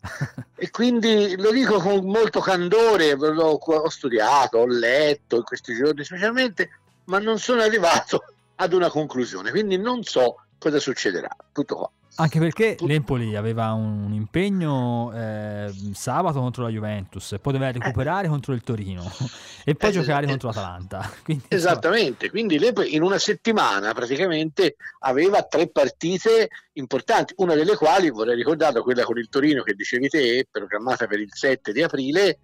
[0.55, 6.69] E quindi lo dico con molto candore, ho, studiato, ho letto in questi giorni specialmente,
[7.05, 8.25] ma non sono arrivato
[8.57, 11.35] ad una conclusione, quindi non so cosa succederà.
[11.53, 11.91] Tutto qua.
[12.21, 18.29] Anche perché l'Empoli aveva un impegno eh, sabato contro la Juventus, poi doveva recuperare eh.
[18.29, 19.09] contro il Torino
[19.65, 21.09] e poi eh, giocare eh, contro l'Atalanta.
[21.23, 22.33] Quindi, esattamente, so.
[22.33, 28.81] quindi l'Empoli in una settimana praticamente aveva tre partite importanti, una delle quali vorrei ricordare
[28.81, 32.39] quella con il Torino che dicevi te, programmata per il 7 di aprile,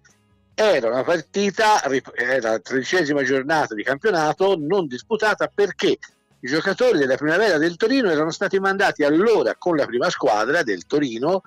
[0.53, 5.97] era una partita, era la tredicesima giornata di campionato non disputata perché
[6.45, 10.85] i giocatori della primavera del Torino erano stati mandati allora con la prima squadra del
[10.85, 11.41] Torino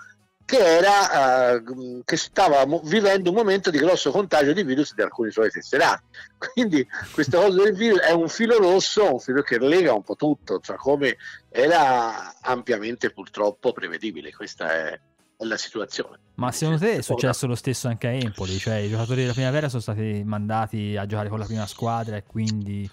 [0.45, 5.03] che, era, uh, che stava mo- vivendo un momento di grosso contagio di virus di
[5.03, 6.03] alcuni suoi tesserati.
[6.53, 10.17] Quindi questa cosa del virus è un filo rosso, un filo che lega un po'
[10.17, 11.17] tutto, cioè come
[11.49, 14.33] era ampiamente purtroppo prevedibile.
[14.33, 15.01] Questa è,
[15.43, 16.19] la situazione.
[16.35, 18.59] Ma secondo te è successo lo stesso anche a Empoli?
[18.59, 22.25] Cioè i giocatori della primavera sono stati mandati a giocare con la prima squadra e
[22.25, 22.91] quindi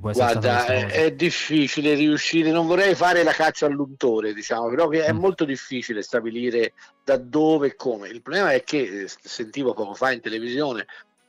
[0.00, 5.16] Guarda, è, è, difficile riuscire, non vorrei fare la caccia all'untore, diciamo, però è mm.
[5.16, 6.72] molto difficile stabilire
[7.04, 8.08] da dove e come.
[8.08, 10.86] Il problema è che eh, sentivo poco fa in televisione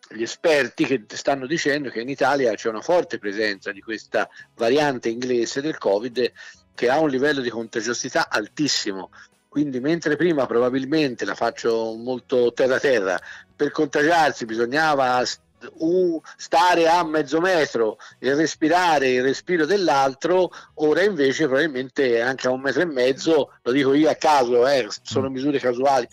[0.09, 5.09] gli esperti che stanno dicendo che in Italia c'è una forte presenza di questa variante
[5.09, 6.31] inglese del Covid
[6.73, 9.09] che ha un livello di contagiosità altissimo.
[9.49, 13.19] Quindi mentre prima probabilmente la faccio molto terra terra,
[13.55, 15.23] per contagiarsi bisognava
[15.79, 22.51] un, stare a mezzo metro e respirare il respiro dell'altro, ora invece probabilmente anche a
[22.51, 25.33] un metro e mezzo, lo dico io a caso, eh, sono mm.
[25.33, 26.07] misure casuali,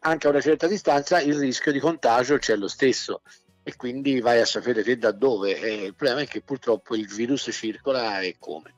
[0.00, 3.22] anche a una certa distanza il rischio di contagio c'è lo stesso
[3.62, 5.58] e quindi vai a sapere te da dove.
[5.58, 8.72] Eh, il problema è che purtroppo il virus circola e come.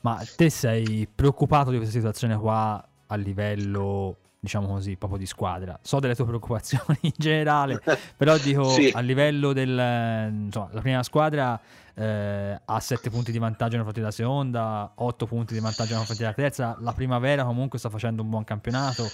[0.00, 5.78] Ma te sei preoccupato di questa situazione qua a livello diciamo così, proprio di squadra.
[5.82, 7.80] So delle tue preoccupazioni in generale,
[8.16, 8.92] però dico sì.
[8.94, 10.30] a livello del...
[10.30, 11.58] Insomma, la prima squadra
[11.94, 16.32] eh, ha 7 punti di vantaggio nella partita seconda, 8 punti di vantaggio nella partita
[16.34, 19.10] terza, la primavera comunque sta facendo un buon campionato.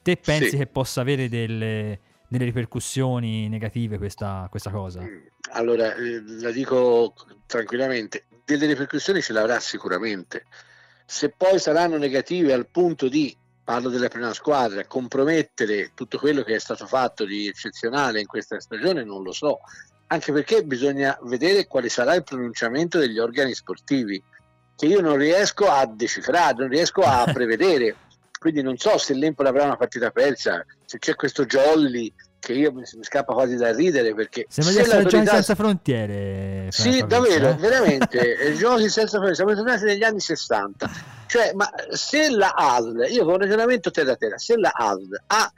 [0.00, 0.56] Te pensi sì.
[0.56, 5.04] che possa avere delle, delle ripercussioni negative questa, questa cosa?
[5.52, 7.14] Allora, eh, la dico
[7.44, 10.46] tranquillamente, delle ripercussioni ce l'avrà sicuramente.
[11.04, 16.54] Se poi saranno negative al punto di parlo della prima squadra, compromettere tutto quello che
[16.54, 19.60] è stato fatto di eccezionale in questa stagione non lo so,
[20.08, 24.22] anche perché bisogna vedere quale sarà il pronunciamento degli organi sportivi,
[24.76, 27.96] che io non riesco a decifrare, non riesco a prevedere.
[28.38, 32.72] Quindi non so se l'Empoli avrà una partita persa, se c'è questo Jolly che io
[32.72, 37.54] mi, scappa quasi da ridere perché sembra di essere giochi senza frontiere sì davvero eh?
[37.54, 40.90] veramente giochi senza frontiere siamo tornati negli anni 60
[41.32, 45.50] cioè ma se la ASL io con un ragionamento terra terra se la ASL ha,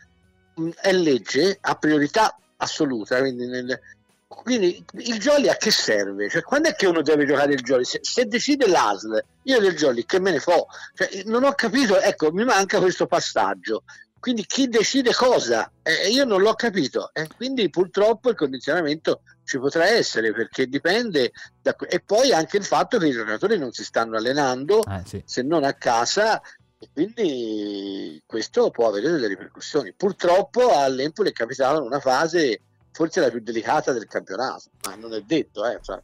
[0.80, 3.80] è legge ha priorità assoluta quindi, nel,
[4.28, 6.28] quindi il jolly a che serve?
[6.28, 7.84] Cioè, quando è che uno deve giocare il jolly?
[7.84, 10.66] Se, se decide l'ASL, io del jolly che me ne fo?
[10.94, 13.82] Cioè, non ho capito, ecco, mi manca questo passaggio.
[14.18, 15.70] Quindi chi decide cosa?
[15.82, 17.10] Eh, io non l'ho capito.
[17.12, 21.76] Eh, quindi purtroppo il condizionamento ci potrà essere perché dipende da...
[21.88, 25.22] E poi anche il fatto che i giocatori non si stanno allenando eh, sì.
[25.24, 26.40] se non a casa
[26.78, 29.92] e quindi questo può avere delle ripercussioni.
[29.94, 35.12] Purtroppo all'Empoli è capitato in una fase forse la più delicata del campionato, ma non
[35.14, 36.00] è detto, eh, cioè,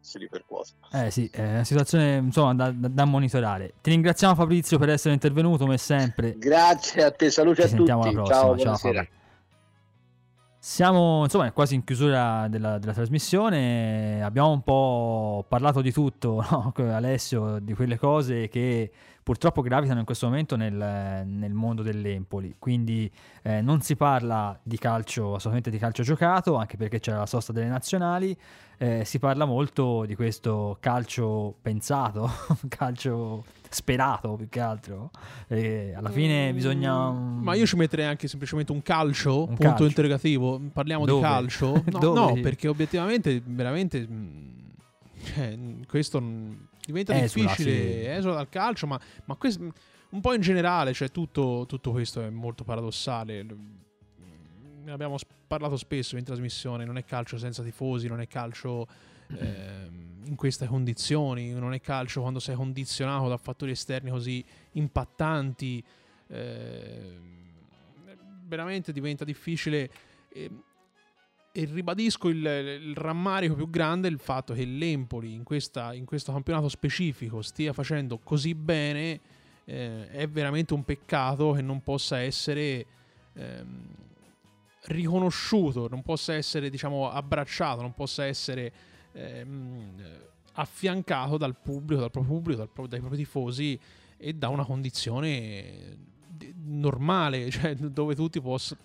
[0.00, 0.72] si ripercuote.
[0.92, 3.74] Eh sì, è una situazione insomma da, da, monitorare.
[3.80, 6.34] Ti ringraziamo Fabrizio per essere intervenuto come sempre.
[6.36, 7.90] Grazie a te, saluti Ci a tutti.
[8.26, 9.24] Ciao, Ciao
[10.68, 16.72] Siamo insomma quasi in chiusura della, della, trasmissione, abbiamo un po' parlato di tutto, no?
[16.92, 18.90] Alessio, di quelle cose che
[19.22, 20.74] purtroppo gravitano in questo momento nel,
[21.24, 22.56] nel mondo dell'Empoli.
[22.58, 23.08] Quindi
[23.42, 27.52] eh, non si parla di calcio, assolutamente di calcio giocato, anche perché c'è la sosta
[27.52, 28.36] delle nazionali.
[28.76, 32.28] Eh, si parla molto di questo calcio pensato,
[32.68, 35.10] calcio sperato più che altro.
[35.48, 37.10] E alla fine mm, bisogna.
[37.10, 39.84] Ma io ci metterei anche semplicemente un calcio, un punto calcio.
[39.84, 40.60] interrogativo.
[40.72, 41.20] Parliamo Dove?
[41.20, 41.84] di calcio?
[41.96, 44.06] No, no, perché obiettivamente, veramente.
[44.06, 44.54] Mm,
[45.24, 45.58] cioè,
[45.88, 46.22] questo
[46.86, 48.06] diventa esula, difficile, sì.
[48.06, 49.72] esula dal calcio, ma, ma questo,
[50.10, 53.44] un po' in generale, cioè tutto, tutto questo è molto paradossale.
[54.84, 58.86] Ne abbiamo parlato spesso in trasmissione, non è calcio senza tifosi, non è calcio
[59.28, 65.82] in queste condizioni, non è calcio quando sei condizionato da fattori esterni così impattanti.
[66.28, 67.34] Eh,
[68.46, 69.90] veramente diventa difficile.
[70.32, 70.50] Eh,
[71.52, 76.30] e ribadisco il, il, rammarico più grande il fatto che l'Empoli in, questa, in questo
[76.30, 79.18] campionato specifico stia facendo così bene
[79.64, 82.86] eh, è veramente un peccato che non possa essere
[83.32, 83.86] ehm,
[84.88, 88.72] riconosciuto, non possa essere diciamo abbracciato, non possa essere
[89.16, 90.02] ehm,
[90.52, 93.78] affiancato dal pubblico, dal proprio pubblico, dal, dai propri tifosi
[94.16, 95.96] e da una condizione
[96.64, 98.76] normale, cioè dove tutti poss-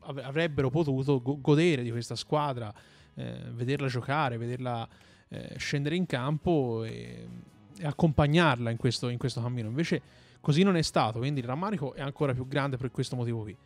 [0.00, 2.72] avrebbero potuto godere di questa squadra,
[3.14, 4.88] eh, vederla giocare, vederla
[5.28, 7.28] eh, scendere in campo e,
[7.76, 9.68] e accompagnarla in questo, in questo, cammino.
[9.68, 10.02] Invece
[10.40, 13.56] così non è stato, quindi il rammarico è ancora più grande per questo motivo qui.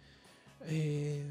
[0.66, 1.24] E,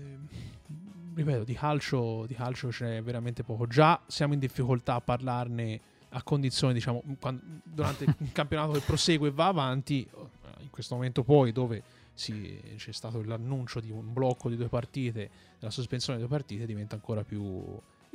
[1.14, 3.68] ripeto, di calcio, di calcio c'è veramente poco.
[3.68, 9.30] Già siamo in difficoltà a parlarne a condizione, diciamo, quando, durante il campionato che prosegue
[9.30, 10.08] e va avanti,
[10.60, 11.84] in questo momento poi dove
[12.14, 16.66] sì, c'è stato l'annuncio di un blocco di due partite, della sospensione di due partite,
[16.66, 17.64] diventa ancora più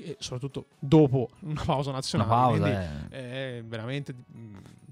[0.00, 2.30] e soprattutto dopo una pausa nazionale.
[2.30, 3.56] Una pausa, quindi, eh.
[3.56, 4.14] eh, veramente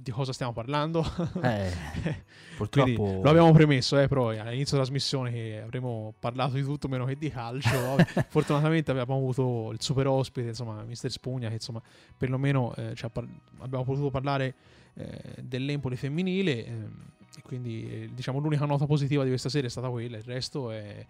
[0.06, 1.04] di cosa stiamo parlando?
[1.42, 1.72] Eh,
[2.56, 7.04] purtroppo lo abbiamo premesso, eh, però all'inizio della trasmissione che avremmo parlato di tutto meno
[7.04, 7.96] che di calcio.
[8.28, 11.80] Fortunatamente abbiamo avuto il super ospite, insomma, Mister Spugna, che insomma,
[12.16, 13.26] perlomeno eh, par-
[13.58, 14.54] abbiamo potuto parlare
[14.94, 16.66] eh, dell'Empoli femminile.
[16.66, 17.04] Ehm,
[17.36, 20.70] e quindi eh, diciamo l'unica nota positiva di questa serie è stata quella, il resto
[20.70, 21.06] è...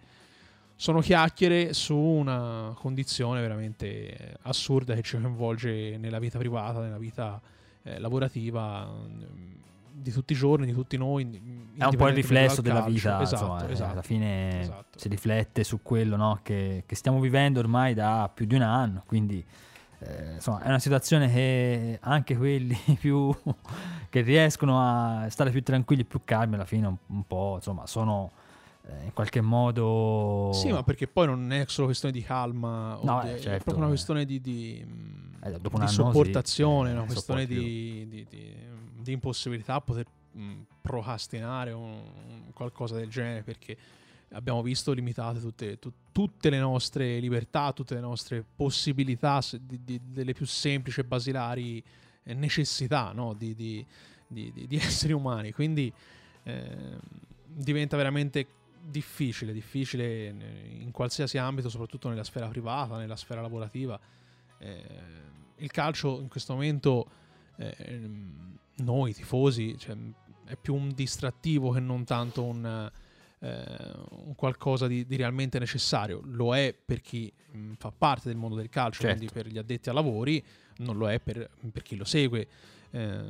[0.79, 7.41] sono chiacchiere su una condizione veramente assurda che ci coinvolge nella vita privata, nella vita
[7.81, 8.87] eh, lavorativa,
[9.91, 11.73] di tutti i giorni, di tutti noi.
[11.75, 14.99] È un po' il riflesso della vita, esatto, insomma, eh, esatto, alla fine esatto.
[14.99, 19.01] si riflette su quello no, che, che, stiamo vivendo ormai da più di un anno,
[19.07, 19.43] quindi
[19.97, 23.35] eh, insomma è una situazione che anche quelli più
[24.09, 28.29] che riescono a stare più tranquilli, più calmi, alla fine un, un po' insomma sono
[29.03, 30.51] in qualche modo...
[30.53, 33.57] Sì, ma perché poi non è solo questione di calma, no, di, eh, certo, è
[33.59, 34.85] proprio una questione di, di,
[35.43, 41.91] eh, dopo di sopportazione, sì, una questione di, di, impossibilità a poter mh, procrastinare un,
[41.91, 43.77] un qualcosa del genere perché
[44.31, 50.01] abbiamo visto limitate tutte, tu, tutte, le nostre libertà, tutte le nostre possibilità di, di,
[50.03, 51.81] delle più semplici e basilari
[52.23, 53.33] eh, necessità no?
[53.33, 53.85] di, di,
[54.77, 55.51] esseri umani.
[55.51, 55.91] Quindi
[56.43, 56.97] eh,
[57.45, 58.47] diventa veramente
[58.89, 60.27] difficile, difficile
[60.79, 63.99] in qualsiasi ambito, soprattutto nella sfera privata, nella sfera lavorativa.
[64.59, 64.83] Eh,
[65.57, 67.09] il calcio in questo momento,
[67.57, 68.09] eh,
[68.75, 69.95] noi tifosi, cioè,
[70.45, 72.91] è più un distrattivo che non tanto un,
[73.39, 76.21] eh, un qualcosa di, di, realmente necessario.
[76.23, 79.17] Lo è per chi mh, fa parte del mondo del calcio, certo.
[79.17, 80.43] quindi per gli addetti ai lavori,
[80.77, 82.47] non lo è per, per chi lo segue.
[82.91, 83.21] Eh,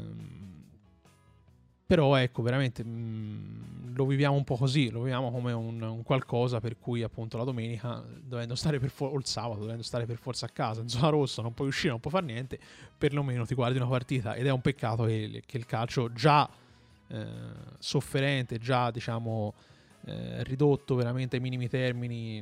[1.88, 6.04] però ecco, veramente mh, mm, lo viviamo un po' così, lo viviamo come un, un,
[6.04, 10.06] qualcosa per cui appunto la domenica, dovendo stare per fo- o il sabato, dovendo stare
[10.06, 12.60] per forza a casa, in zona rossa, non puoi uscire, non puoi fare niente,
[12.98, 16.48] perlomeno ti guardi una partita ed è un peccato che, che il calcio già
[17.08, 17.26] eh,
[17.80, 19.54] sofferente, già diciamo
[20.08, 22.42] eh, ridotto veramente ai minimi termini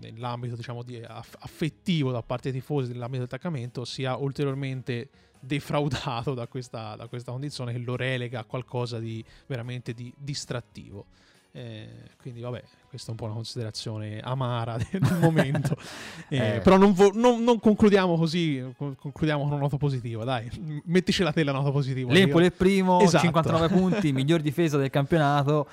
[0.00, 5.08] nell'ambito diciamo di aff- affettivo da parte dei tifosi nell'ambito di attaccamento sia ulteriormente
[5.44, 11.06] defraudato da questa, da questa condizione che lo relega a qualcosa di veramente di distrattivo.
[11.56, 11.88] Eh,
[12.20, 15.76] quindi vabbè, questa è un po' una considerazione amara del momento.
[16.28, 16.60] Eh, eh.
[16.60, 20.48] Però non, vo- non, non, concludiamo così, concludiamo con una nota positiva, dai,
[20.86, 22.10] mettici la tela nota positiva.
[22.12, 23.24] L'Empoli è primo, esatto.
[23.24, 25.68] 59 punti, miglior difesa del campionato,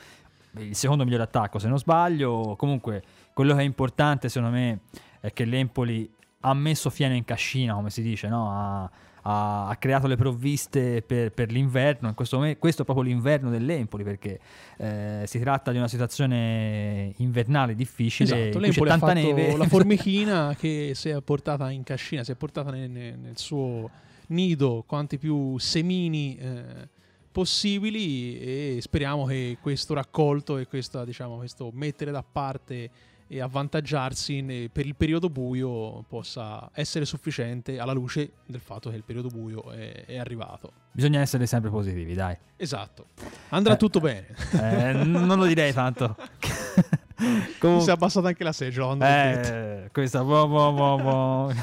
[0.58, 2.56] il secondo miglior attacco se non sbaglio.
[2.58, 3.02] Comunque
[3.34, 4.80] quello che è importante secondo me
[5.22, 6.08] è che l'Empoli
[6.42, 8.52] ha messo fieno in cascina, come si dice, no?
[8.52, 8.90] ha,
[9.24, 13.50] ha, ha, creato le provviste per, per l'inverno, in questo, momento, questo è proprio l'inverno
[13.50, 14.40] dell'Empoli perché
[14.78, 19.56] eh, si tratta di una situazione invernale difficile, esatto, c'è tanta neve.
[19.56, 23.90] La formichina che si è portata in cascina, si è portata nel, nel suo
[24.28, 26.90] nido quanti più semini eh,
[27.32, 32.90] possibili e speriamo che questo raccolto e questa, diciamo, questo mettere da parte
[33.34, 39.06] e avvantaggiarsi per il periodo buio possa essere sufficiente alla luce del fatto che il
[39.06, 40.74] periodo buio è, è arrivato.
[40.92, 42.36] Bisogna essere sempre positivi, dai.
[42.58, 43.06] Esatto.
[43.50, 44.28] Andrà eh, tutto bene.
[44.52, 46.18] Eh, non lo direi tanto.
[47.60, 49.08] Comun- si è abbassata anche la seggiola.
[49.08, 51.54] Eh, questa bo, bo, bo, bo,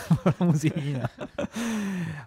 [0.44, 1.08] musichina.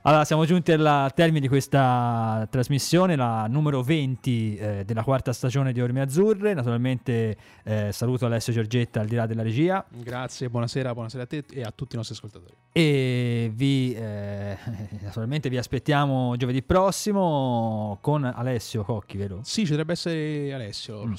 [0.03, 5.71] allora, siamo giunti al termine di questa trasmissione, la numero 20 eh, della quarta stagione
[5.71, 6.53] di Orme Azzurre.
[6.53, 9.85] Naturalmente eh, saluto Alessio Giorgetta al di là della regia.
[9.89, 12.53] Grazie, buonasera, buonasera a te e a tutti i nostri ascoltatori.
[12.73, 14.57] E vi, eh,
[15.01, 19.39] naturalmente vi aspettiamo giovedì prossimo con Alessio Cocchi, vero?
[19.43, 21.05] Sì, ci dovrebbe essere Alessio.
[21.05, 21.13] Mm.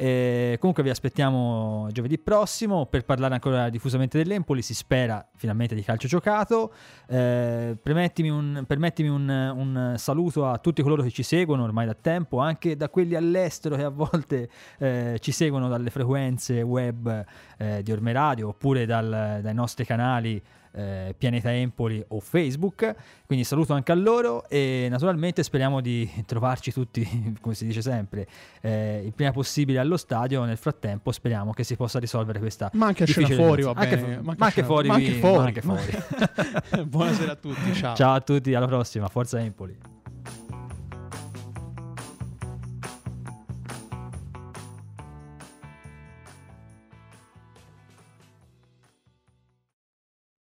[0.00, 5.82] Eh, comunque vi aspettiamo giovedì prossimo per parlare ancora diffusamente dell'Empoli, si spera finalmente di
[5.82, 6.72] calcio giocato.
[7.08, 11.94] Eh, permettimi, un, permettimi un, un, saluto a tutti coloro che ci seguono ormai da
[11.94, 17.24] tempo, anche da quelli all'estero che a volte eh, ci seguono dalle frequenze web
[17.56, 20.40] eh, di Orme Radio oppure dal, dai nostri canali
[20.78, 22.94] eh, Pianeta Empoli o Facebook.
[23.26, 28.26] Quindi saluto anche a loro e naturalmente speriamo di trovarci tutti, come si dice sempre,
[28.60, 30.44] eh, il prima possibile allo stadio.
[30.44, 33.94] Nel frattempo speriamo che si possa risolvere questa ma anche a scena fuori, va bene.
[33.94, 35.36] Anche, ma anche fuori, ma anche fuori.
[35.36, 36.84] Ma anche fuori.
[36.84, 37.94] Buonasera a tutti, ciao.
[37.96, 39.97] Ciao a tutti, alla prossima, Forza Empoli.